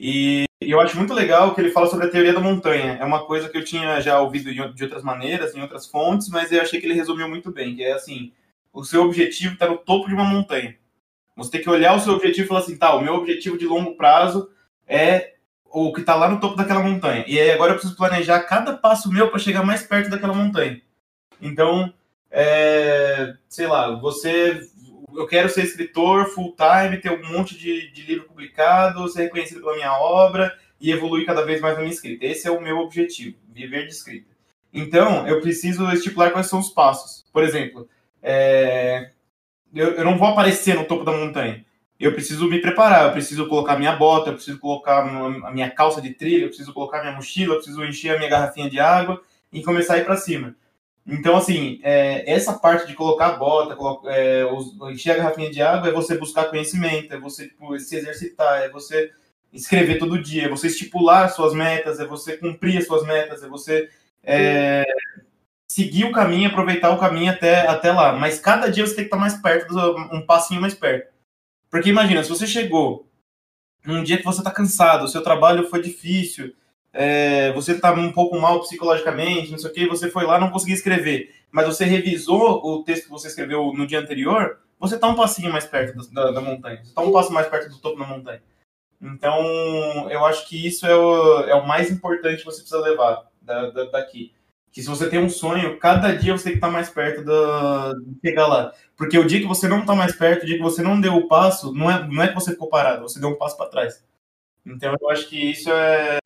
E, 0.03 0.45
eu 0.59 0.79
acho 0.79 0.97
muito 0.97 1.13
legal 1.13 1.53
que 1.53 1.61
ele 1.61 1.69
fala 1.69 1.85
sobre 1.85 2.07
a 2.07 2.09
teoria 2.09 2.33
da 2.33 2.39
montanha. 2.39 2.97
É 2.99 3.05
uma 3.05 3.23
coisa 3.23 3.47
que 3.47 3.57
eu 3.57 3.63
tinha 3.63 4.01
já 4.01 4.19
ouvido 4.19 4.51
de, 4.51 4.83
outras 4.83 5.03
maneiras, 5.03 5.53
em 5.53 5.61
outras 5.61 5.85
fontes, 5.85 6.27
mas 6.27 6.51
eu 6.51 6.59
achei 6.59 6.79
que 6.79 6.87
ele 6.87 6.95
resumiu 6.95 7.29
muito 7.29 7.51
bem, 7.51 7.75
que 7.75 7.83
é 7.83 7.93
assim, 7.93 8.31
o 8.73 8.83
seu 8.83 9.03
objetivo 9.03 9.53
está 9.53 9.67
no 9.67 9.77
topo 9.77 10.07
de 10.07 10.15
uma 10.15 10.23
montanha. 10.23 10.75
Você 11.37 11.51
tem 11.51 11.61
que 11.61 11.69
olhar 11.69 11.95
o 11.95 11.99
seu 11.99 12.13
objetivo 12.13 12.45
e 12.45 12.47
falar 12.47 12.61
assim, 12.61 12.77
tá, 12.77 12.95
o 12.95 13.01
meu 13.01 13.13
objetivo 13.13 13.59
de 13.59 13.65
longo 13.65 13.95
prazo 13.95 14.49
é 14.87 15.35
o 15.65 15.93
que 15.93 16.01
está 16.01 16.15
lá 16.15 16.27
no 16.27 16.39
topo 16.39 16.55
daquela 16.55 16.81
montanha. 16.81 17.23
E 17.27 17.39
agora 17.51 17.73
eu 17.73 17.75
preciso 17.75 17.95
planejar 17.95 18.39
cada 18.41 18.75
passo 18.75 19.11
meu 19.11 19.29
para 19.29 19.39
chegar 19.39 19.63
mais 19.63 19.83
perto 19.83 20.09
daquela 20.09 20.33
montanha. 20.33 20.81
Então, 21.39 21.93
é, 22.31 23.35
sei 23.47 23.67
lá, 23.67 23.95
você, 23.99 24.67
eu 25.15 25.27
quero 25.27 25.49
ser 25.49 25.63
escritor 25.63 26.27
full 26.27 26.55
time, 26.55 26.97
ter 26.97 27.11
um 27.11 27.31
monte 27.31 27.57
de, 27.57 27.91
de 27.91 28.01
livro 28.03 28.25
publicado, 28.25 29.07
ser 29.09 29.23
reconhecido 29.23 29.61
pela 29.61 29.75
minha 29.75 29.93
obra 29.93 30.55
e 30.79 30.91
evoluir 30.91 31.25
cada 31.25 31.45
vez 31.45 31.61
mais 31.61 31.75
na 31.75 31.81
minha 31.81 31.93
escrita. 31.93 32.25
Esse 32.25 32.47
é 32.47 32.51
o 32.51 32.61
meu 32.61 32.79
objetivo, 32.79 33.37
viver 33.53 33.85
de 33.85 33.93
escrita. 33.93 34.31
Então, 34.73 35.27
eu 35.27 35.41
preciso 35.41 35.91
estipular 35.91 36.31
quais 36.31 36.47
são 36.47 36.59
os 36.59 36.69
passos. 36.69 37.25
Por 37.31 37.43
exemplo, 37.43 37.87
é, 38.21 39.11
eu, 39.73 39.91
eu 39.91 40.05
não 40.05 40.17
vou 40.17 40.29
aparecer 40.29 40.75
no 40.75 40.85
topo 40.85 41.03
da 41.03 41.11
montanha. 41.11 41.65
Eu 41.99 42.13
preciso 42.13 42.49
me 42.49 42.59
preparar, 42.59 43.05
eu 43.05 43.11
preciso 43.11 43.47
colocar 43.47 43.77
minha 43.77 43.95
bota, 43.95 44.29
eu 44.31 44.33
preciso 44.33 44.57
colocar 44.57 45.03
a 45.03 45.51
minha 45.51 45.69
calça 45.69 46.01
de 46.01 46.11
trilha, 46.13 46.45
eu 46.45 46.47
preciso 46.47 46.73
colocar 46.73 47.01
minha 47.01 47.13
mochila, 47.13 47.53
eu 47.53 47.57
preciso 47.57 47.83
encher 47.85 48.15
a 48.15 48.17
minha 48.17 48.29
garrafinha 48.29 48.69
de 48.69 48.79
água 48.79 49.21
e 49.53 49.61
começar 49.61 49.95
a 49.95 49.97
ir 49.99 50.05
para 50.05 50.17
cima. 50.17 50.55
Então, 51.11 51.35
assim, 51.35 51.81
é, 51.83 52.31
essa 52.31 52.53
parte 52.53 52.87
de 52.87 52.93
colocar 52.93 53.27
a 53.27 53.37
bota, 53.37 53.75
é, 54.09 54.45
encher 54.91 55.11
a 55.11 55.17
garrafinha 55.17 55.51
de 55.51 55.61
água, 55.61 55.89
é 55.89 55.91
você 55.91 56.17
buscar 56.17 56.45
conhecimento, 56.45 57.13
é 57.13 57.19
você 57.19 57.49
tipo, 57.49 57.77
se 57.77 57.97
exercitar, 57.97 58.61
é 58.61 58.69
você 58.69 59.11
escrever 59.51 59.99
todo 59.99 60.21
dia, 60.21 60.45
é 60.45 60.49
você 60.49 60.67
estipular 60.67 61.29
suas 61.29 61.53
metas, 61.53 61.99
é 61.99 62.05
você 62.05 62.37
cumprir 62.37 62.77
as 62.77 62.87
suas 62.87 63.05
metas, 63.05 63.43
é 63.43 63.47
você 63.49 63.89
é, 64.23 64.85
seguir 65.67 66.05
o 66.05 66.13
caminho, 66.13 66.49
aproveitar 66.49 66.91
o 66.91 66.99
caminho 66.99 67.33
até, 67.33 67.67
até 67.67 67.91
lá. 67.91 68.13
Mas 68.13 68.39
cada 68.39 68.71
dia 68.71 68.87
você 68.87 68.95
tem 68.95 69.03
que 69.03 69.07
estar 69.07 69.17
mais 69.17 69.33
perto, 69.33 69.75
um 70.13 70.25
passinho 70.25 70.61
mais 70.61 70.73
perto. 70.73 71.11
Porque 71.69 71.89
imagina, 71.89 72.23
se 72.23 72.29
você 72.29 72.47
chegou 72.47 73.05
um 73.85 74.01
dia 74.01 74.17
que 74.17 74.23
você 74.23 74.39
está 74.39 74.51
cansado, 74.51 75.03
o 75.03 75.07
seu 75.09 75.21
trabalho 75.21 75.69
foi 75.69 75.81
difícil, 75.81 76.53
é, 76.93 77.51
você 77.53 77.73
está 77.73 77.91
um 77.93 78.11
pouco 78.11 78.39
mal 78.39 78.59
psicologicamente, 78.59 79.51
não 79.51 79.57
sei 79.57 79.69
o 79.69 79.73
que, 79.73 79.87
você 79.87 80.09
foi 80.09 80.25
lá 80.25 80.39
não 80.39 80.51
conseguiu 80.51 80.75
escrever, 80.75 81.33
mas 81.51 81.65
você 81.65 81.85
revisou 81.85 82.65
o 82.65 82.83
texto 82.83 83.05
que 83.05 83.09
você 83.09 83.27
escreveu 83.27 83.71
no 83.73 83.87
dia 83.87 83.99
anterior, 83.99 84.59
você 84.79 84.95
está 84.95 85.07
um 85.07 85.15
passinho 85.15 85.51
mais 85.51 85.65
perto 85.65 86.11
da, 86.11 86.31
da 86.31 86.41
montanha, 86.41 86.77
você 86.77 86.89
está 86.89 87.01
um 87.01 87.11
passo 87.11 87.31
mais 87.31 87.47
perto 87.47 87.69
do 87.69 87.79
topo 87.79 87.99
da 87.99 88.05
montanha. 88.05 88.41
Então, 89.01 90.09
eu 90.11 90.23
acho 90.25 90.47
que 90.47 90.67
isso 90.67 90.85
é 90.85 90.95
o, 90.95 91.39
é 91.41 91.55
o 91.55 91.67
mais 91.67 91.89
importante 91.89 92.39
que 92.39 92.45
você 92.45 92.61
precisa 92.61 92.81
levar 92.81 93.25
da, 93.41 93.71
da, 93.71 93.85
daqui. 93.85 94.33
Que 94.71 94.81
se 94.81 94.87
você 94.87 95.09
tem 95.09 95.19
um 95.19 95.29
sonho, 95.29 95.79
cada 95.79 96.15
dia 96.15 96.37
você 96.37 96.45
tem 96.45 96.53
que 96.53 96.57
estar 96.57 96.67
tá 96.67 96.73
mais 96.73 96.89
perto 96.89 97.25
da, 97.25 97.93
de 97.93 98.19
chegar 98.23 98.47
lá. 98.47 98.73
Porque 98.95 99.17
o 99.17 99.25
dia 99.25 99.39
que 99.39 99.47
você 99.47 99.67
não 99.67 99.79
está 99.81 99.95
mais 99.95 100.15
perto, 100.15 100.43
o 100.43 100.45
dia 100.45 100.57
que 100.57 100.63
você 100.63 100.83
não 100.83 101.01
deu 101.01 101.15
o 101.15 101.27
passo, 101.27 101.73
não 101.73 101.89
é, 101.89 102.07
não 102.07 102.23
é 102.23 102.27
que 102.27 102.35
você 102.35 102.51
ficou 102.51 102.69
parado, 102.69 103.01
você 103.01 103.19
deu 103.19 103.29
um 103.29 103.37
passo 103.37 103.57
para 103.57 103.69
trás. 103.69 104.05
Então, 104.65 104.95
eu 105.01 105.09
acho 105.09 105.27
que 105.27 105.51
isso 105.51 105.69
é, 105.71 106.19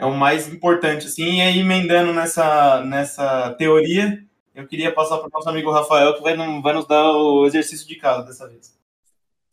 é 0.00 0.06
o 0.06 0.16
mais 0.16 0.48
importante. 0.48 1.06
Assim, 1.06 1.36
e 1.36 1.40
aí, 1.42 1.58
emendando 1.58 2.12
nessa, 2.12 2.82
nessa 2.84 3.54
teoria, 3.54 4.26
eu 4.54 4.66
queria 4.66 4.92
passar 4.92 5.18
para 5.18 5.26
o 5.26 5.30
nosso 5.30 5.48
amigo 5.48 5.70
Rafael, 5.70 6.14
que 6.14 6.22
vai, 6.22 6.34
vai 6.36 6.72
nos 6.72 6.86
dar 6.88 7.12
o 7.12 7.46
exercício 7.46 7.86
de 7.86 7.96
casa 7.96 8.26
dessa 8.26 8.48
vez. 8.48 8.74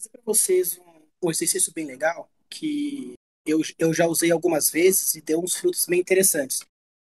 Para 0.10 0.22
vocês 0.26 0.80
um, 0.80 1.28
um 1.28 1.30
exercício 1.30 1.74
bem 1.74 1.86
legal, 1.86 2.30
que 2.50 3.14
eu, 3.46 3.60
eu 3.78 3.94
já 3.94 4.08
usei 4.08 4.32
algumas 4.32 4.70
vezes 4.70 5.16
e 5.16 5.22
deu 5.22 5.40
uns 5.40 5.56
frutos 5.56 5.86
bem 5.86 6.00
interessantes, 6.00 6.62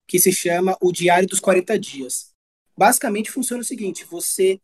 que 0.09 0.19
se 0.19 0.33
chama 0.33 0.77
o 0.81 0.91
Diário 0.91 1.29
dos 1.29 1.41
40 1.41 1.79
Dias. 1.79 2.31
Basicamente 2.77 3.31
funciona 3.31 3.61
o 3.61 3.67
seguinte: 3.67 4.07
você 4.07 4.59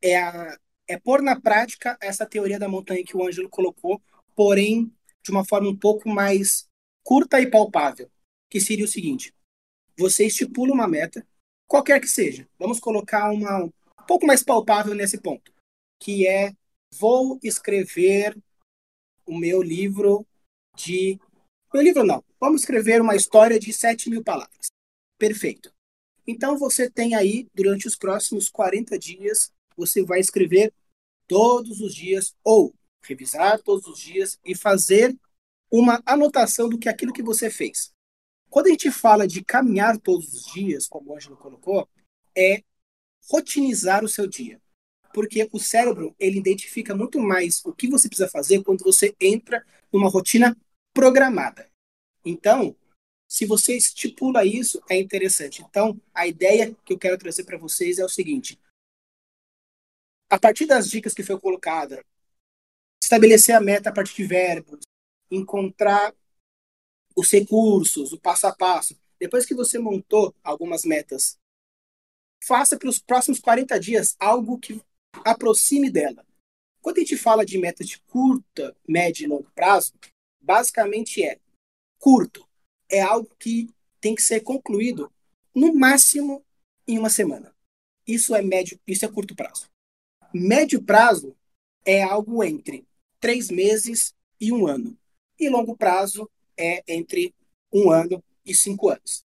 é, 0.00 0.16
a, 0.16 0.56
é 0.86 0.96
pôr 0.96 1.20
na 1.20 1.40
prática 1.40 1.98
essa 2.00 2.24
teoria 2.24 2.60
da 2.60 2.68
montanha 2.68 3.04
que 3.04 3.16
o 3.16 3.26
Ângelo 3.26 3.48
colocou, 3.48 4.00
porém 4.36 4.92
de 5.20 5.32
uma 5.32 5.44
forma 5.44 5.68
um 5.68 5.76
pouco 5.76 6.08
mais 6.08 6.67
curta 7.08 7.40
e 7.40 7.50
palpável, 7.50 8.10
que 8.50 8.60
seria 8.60 8.84
o 8.84 8.88
seguinte: 8.88 9.34
você 9.96 10.26
estipula 10.26 10.74
uma 10.74 10.86
meta, 10.86 11.26
qualquer 11.66 11.98
que 12.02 12.06
seja. 12.06 12.46
Vamos 12.58 12.78
colocar 12.78 13.30
uma 13.30 13.64
um 13.64 13.72
pouco 14.06 14.26
mais 14.26 14.42
palpável 14.42 14.94
nesse 14.94 15.18
ponto, 15.18 15.50
que 15.98 16.26
é 16.26 16.54
vou 16.98 17.38
escrever 17.42 18.36
o 19.24 19.38
meu 19.38 19.62
livro 19.62 20.26
de. 20.76 21.18
Meu 21.72 21.82
livro 21.82 22.04
não. 22.04 22.22
Vamos 22.38 22.60
escrever 22.60 23.00
uma 23.00 23.16
história 23.16 23.58
de 23.58 23.72
7 23.72 24.10
mil 24.10 24.22
palavras. 24.22 24.66
Perfeito. 25.16 25.72
Então 26.26 26.58
você 26.58 26.90
tem 26.90 27.14
aí, 27.14 27.48
durante 27.54 27.86
os 27.86 27.96
próximos 27.96 28.50
40 28.50 28.98
dias, 28.98 29.50
você 29.74 30.02
vai 30.02 30.20
escrever 30.20 30.74
todos 31.26 31.80
os 31.80 31.94
dias, 31.94 32.34
ou 32.44 32.74
revisar 33.02 33.62
todos 33.62 33.86
os 33.86 33.98
dias 33.98 34.38
e 34.44 34.54
fazer 34.54 35.16
uma 35.70 36.02
anotação 36.06 36.68
do 36.68 36.78
que 36.78 36.88
aquilo 36.88 37.12
que 37.12 37.22
você 37.22 37.50
fez. 37.50 37.92
Quando 38.50 38.66
a 38.66 38.70
gente 38.70 38.90
fala 38.90 39.26
de 39.26 39.44
caminhar 39.44 39.98
todos 39.98 40.32
os 40.32 40.52
dias, 40.52 40.88
como 40.88 41.10
o 41.10 41.16
Ângelo 41.16 41.36
colocou, 41.36 41.88
é 42.36 42.62
rotinizar 43.28 44.04
o 44.04 44.08
seu 44.08 44.26
dia 44.26 44.60
porque 45.12 45.48
o 45.52 45.58
cérebro 45.58 46.14
ele 46.18 46.38
identifica 46.38 46.94
muito 46.94 47.18
mais 47.18 47.64
o 47.64 47.72
que 47.72 47.88
você 47.88 48.08
precisa 48.08 48.28
fazer 48.28 48.62
quando 48.62 48.84
você 48.84 49.14
entra 49.20 49.66
numa 49.92 50.08
rotina 50.08 50.56
programada. 50.94 51.68
Então, 52.24 52.76
se 53.28 53.46
você 53.46 53.76
estipula 53.76 54.44
isso, 54.44 54.80
é 54.88 54.96
interessante. 54.96 55.62
Então, 55.62 56.00
a 56.14 56.26
ideia 56.26 56.74
que 56.84 56.92
eu 56.92 56.98
quero 56.98 57.18
trazer 57.18 57.44
para 57.44 57.58
vocês 57.58 57.98
é 57.98 58.04
o 58.04 58.08
seguinte: 58.08 58.60
a 60.30 60.38
partir 60.38 60.66
das 60.66 60.88
dicas 60.88 61.14
que 61.14 61.22
foi 61.22 61.38
colocada, 61.40 62.04
estabelecer 63.02 63.54
a 63.54 63.60
meta 63.60 63.90
a 63.90 63.92
partir 63.92 64.14
de 64.14 64.24
verbos, 64.24 64.80
encontrar 65.30 66.14
os 67.16 67.30
recursos, 67.30 68.12
o 68.12 68.20
passo 68.20 68.46
a 68.46 68.54
passo. 68.54 68.98
Depois 69.18 69.44
que 69.44 69.54
você 69.54 69.78
montou 69.78 70.34
algumas 70.42 70.84
metas, 70.84 71.38
faça 72.44 72.78
para 72.78 72.88
os 72.88 72.98
próximos 72.98 73.40
40 73.40 73.78
dias 73.80 74.16
algo 74.18 74.58
que 74.58 74.80
aproxime 75.24 75.90
dela. 75.90 76.24
Quando 76.80 76.98
a 76.98 77.00
gente 77.00 77.16
fala 77.16 77.44
de 77.44 77.58
metas 77.58 77.88
de 77.88 77.98
curta, 78.02 78.76
média 78.86 79.24
e 79.24 79.26
longo 79.26 79.50
prazo, 79.54 79.92
basicamente 80.40 81.22
é 81.22 81.38
curto, 81.98 82.48
é 82.88 83.00
algo 83.00 83.28
que 83.38 83.68
tem 84.00 84.14
que 84.14 84.22
ser 84.22 84.40
concluído 84.40 85.12
no 85.54 85.74
máximo 85.74 86.44
em 86.86 86.98
uma 86.98 87.10
semana. 87.10 87.54
Isso 88.06 88.34
é 88.34 88.40
médio, 88.40 88.80
isso 88.86 89.04
é 89.04 89.08
curto 89.08 89.34
prazo. 89.34 89.68
Médio 90.32 90.82
prazo 90.82 91.36
é 91.84 92.02
algo 92.02 92.42
entre 92.44 92.86
três 93.18 93.50
meses 93.50 94.14
e 94.40 94.52
um 94.52 94.66
ano. 94.66 94.96
E 95.38 95.48
longo 95.48 95.76
prazo 95.76 96.28
é 96.56 96.82
entre 96.88 97.34
um 97.72 97.90
ano 97.90 98.22
e 98.44 98.54
cinco 98.54 98.88
anos. 98.88 99.22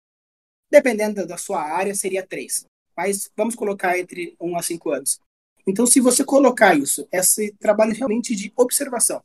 Dependendo 0.71 1.27
da 1.27 1.37
sua 1.37 1.63
área, 1.63 1.95
seria 1.95 2.27
três. 2.27 2.67
Mas 2.97 3.31
vamos 3.37 3.55
colocar 3.55 3.99
entre 3.99 4.37
um 4.41 4.57
a 4.57 4.63
cinco 4.63 4.91
anos. 4.91 5.21
Então, 5.67 5.87
se 5.87 6.01
você 6.01 6.25
colocar 6.25 6.77
isso, 6.77 7.07
esse 7.13 7.53
trabalho 7.53 7.95
realmente 7.95 8.35
de 8.35 8.53
observação, 8.57 9.23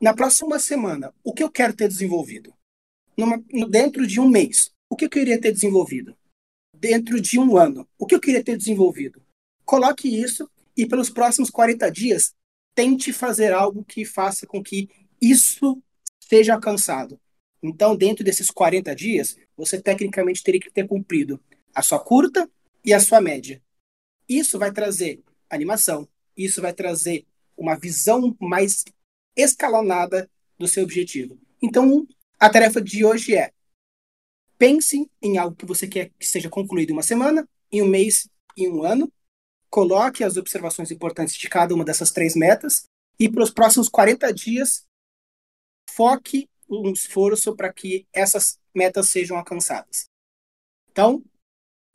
na 0.00 0.12
próxima 0.12 0.58
semana, 0.58 1.14
o 1.24 1.32
que 1.32 1.42
eu 1.42 1.50
quero 1.50 1.74
ter 1.74 1.88
desenvolvido? 1.88 2.52
Numa, 3.16 3.42
dentro 3.68 4.06
de 4.06 4.20
um 4.20 4.28
mês, 4.28 4.70
o 4.90 4.96
que 4.96 5.06
eu 5.06 5.10
queria 5.10 5.40
ter 5.40 5.52
desenvolvido? 5.52 6.16
Dentro 6.74 7.20
de 7.20 7.38
um 7.38 7.56
ano, 7.56 7.88
o 7.98 8.04
que 8.04 8.14
eu 8.14 8.20
queria 8.20 8.44
ter 8.44 8.56
desenvolvido? 8.56 9.22
Coloque 9.64 10.08
isso 10.08 10.50
e, 10.76 10.86
pelos 10.86 11.08
próximos 11.08 11.48
40 11.48 11.90
dias, 11.90 12.34
tente 12.74 13.12
fazer 13.12 13.54
algo 13.54 13.84
que 13.84 14.04
faça 14.04 14.46
com 14.46 14.62
que 14.62 14.90
isso 15.20 15.82
seja 16.28 16.54
alcançado. 16.54 17.20
Então, 17.62 17.96
dentro 17.96 18.24
desses 18.24 18.50
40 18.50 18.94
dias, 18.94 19.36
você 19.56 19.80
tecnicamente 19.80 20.42
teria 20.42 20.60
que 20.60 20.70
ter 20.70 20.86
cumprido 20.86 21.40
a 21.74 21.82
sua 21.82 21.98
curta 21.98 22.48
e 22.84 22.92
a 22.92 23.00
sua 23.00 23.20
média. 23.20 23.62
Isso 24.28 24.58
vai 24.58 24.72
trazer 24.72 25.22
animação. 25.48 26.08
Isso 26.36 26.60
vai 26.60 26.72
trazer 26.72 27.26
uma 27.56 27.76
visão 27.76 28.36
mais 28.40 28.84
escalonada 29.34 30.30
do 30.58 30.68
seu 30.68 30.84
objetivo. 30.84 31.38
Então, 31.62 32.06
a 32.38 32.50
tarefa 32.50 32.80
de 32.80 33.04
hoje 33.04 33.34
é 33.34 33.52
pense 34.58 35.10
em 35.22 35.38
algo 35.38 35.56
que 35.56 35.66
você 35.66 35.86
quer 35.86 36.10
que 36.18 36.26
seja 36.26 36.48
concluído 36.48 36.90
em 36.90 36.92
uma 36.92 37.02
semana, 37.02 37.48
em 37.70 37.82
um 37.82 37.88
mês, 37.88 38.28
em 38.56 38.68
um 38.68 38.82
ano. 38.82 39.12
Coloque 39.68 40.24
as 40.24 40.36
observações 40.36 40.90
importantes 40.90 41.34
de 41.34 41.48
cada 41.48 41.74
uma 41.74 41.84
dessas 41.84 42.10
três 42.10 42.34
metas 42.34 42.84
e 43.18 43.28
para 43.28 43.42
os 43.42 43.50
próximos 43.50 43.88
40 43.88 44.32
dias 44.32 44.85
foque 45.96 46.48
um 46.68 46.90
esforço 46.90 47.56
para 47.56 47.72
que 47.72 48.06
essas 48.12 48.58
metas 48.74 49.08
sejam 49.08 49.38
alcançadas. 49.38 50.08
Então, 50.90 51.22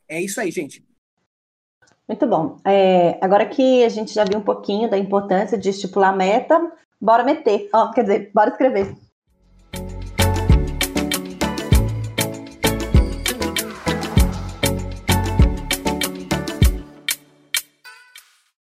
é 0.08 0.20
isso 0.20 0.40
aí, 0.40 0.50
gente. 0.50 0.84
Muito 2.08 2.26
bom. 2.26 2.58
É, 2.64 3.18
agora 3.24 3.48
que 3.48 3.84
a 3.84 3.88
gente 3.88 4.12
já 4.12 4.24
viu 4.24 4.38
um 4.38 4.44
pouquinho 4.44 4.90
da 4.90 4.98
importância 4.98 5.56
de 5.56 5.68
estipular 5.68 6.16
meta, 6.16 6.72
bora 7.00 7.22
meter. 7.22 7.70
Oh, 7.72 7.90
quer 7.92 8.02
dizer, 8.02 8.30
bora 8.34 8.50
escrever. 8.50 8.94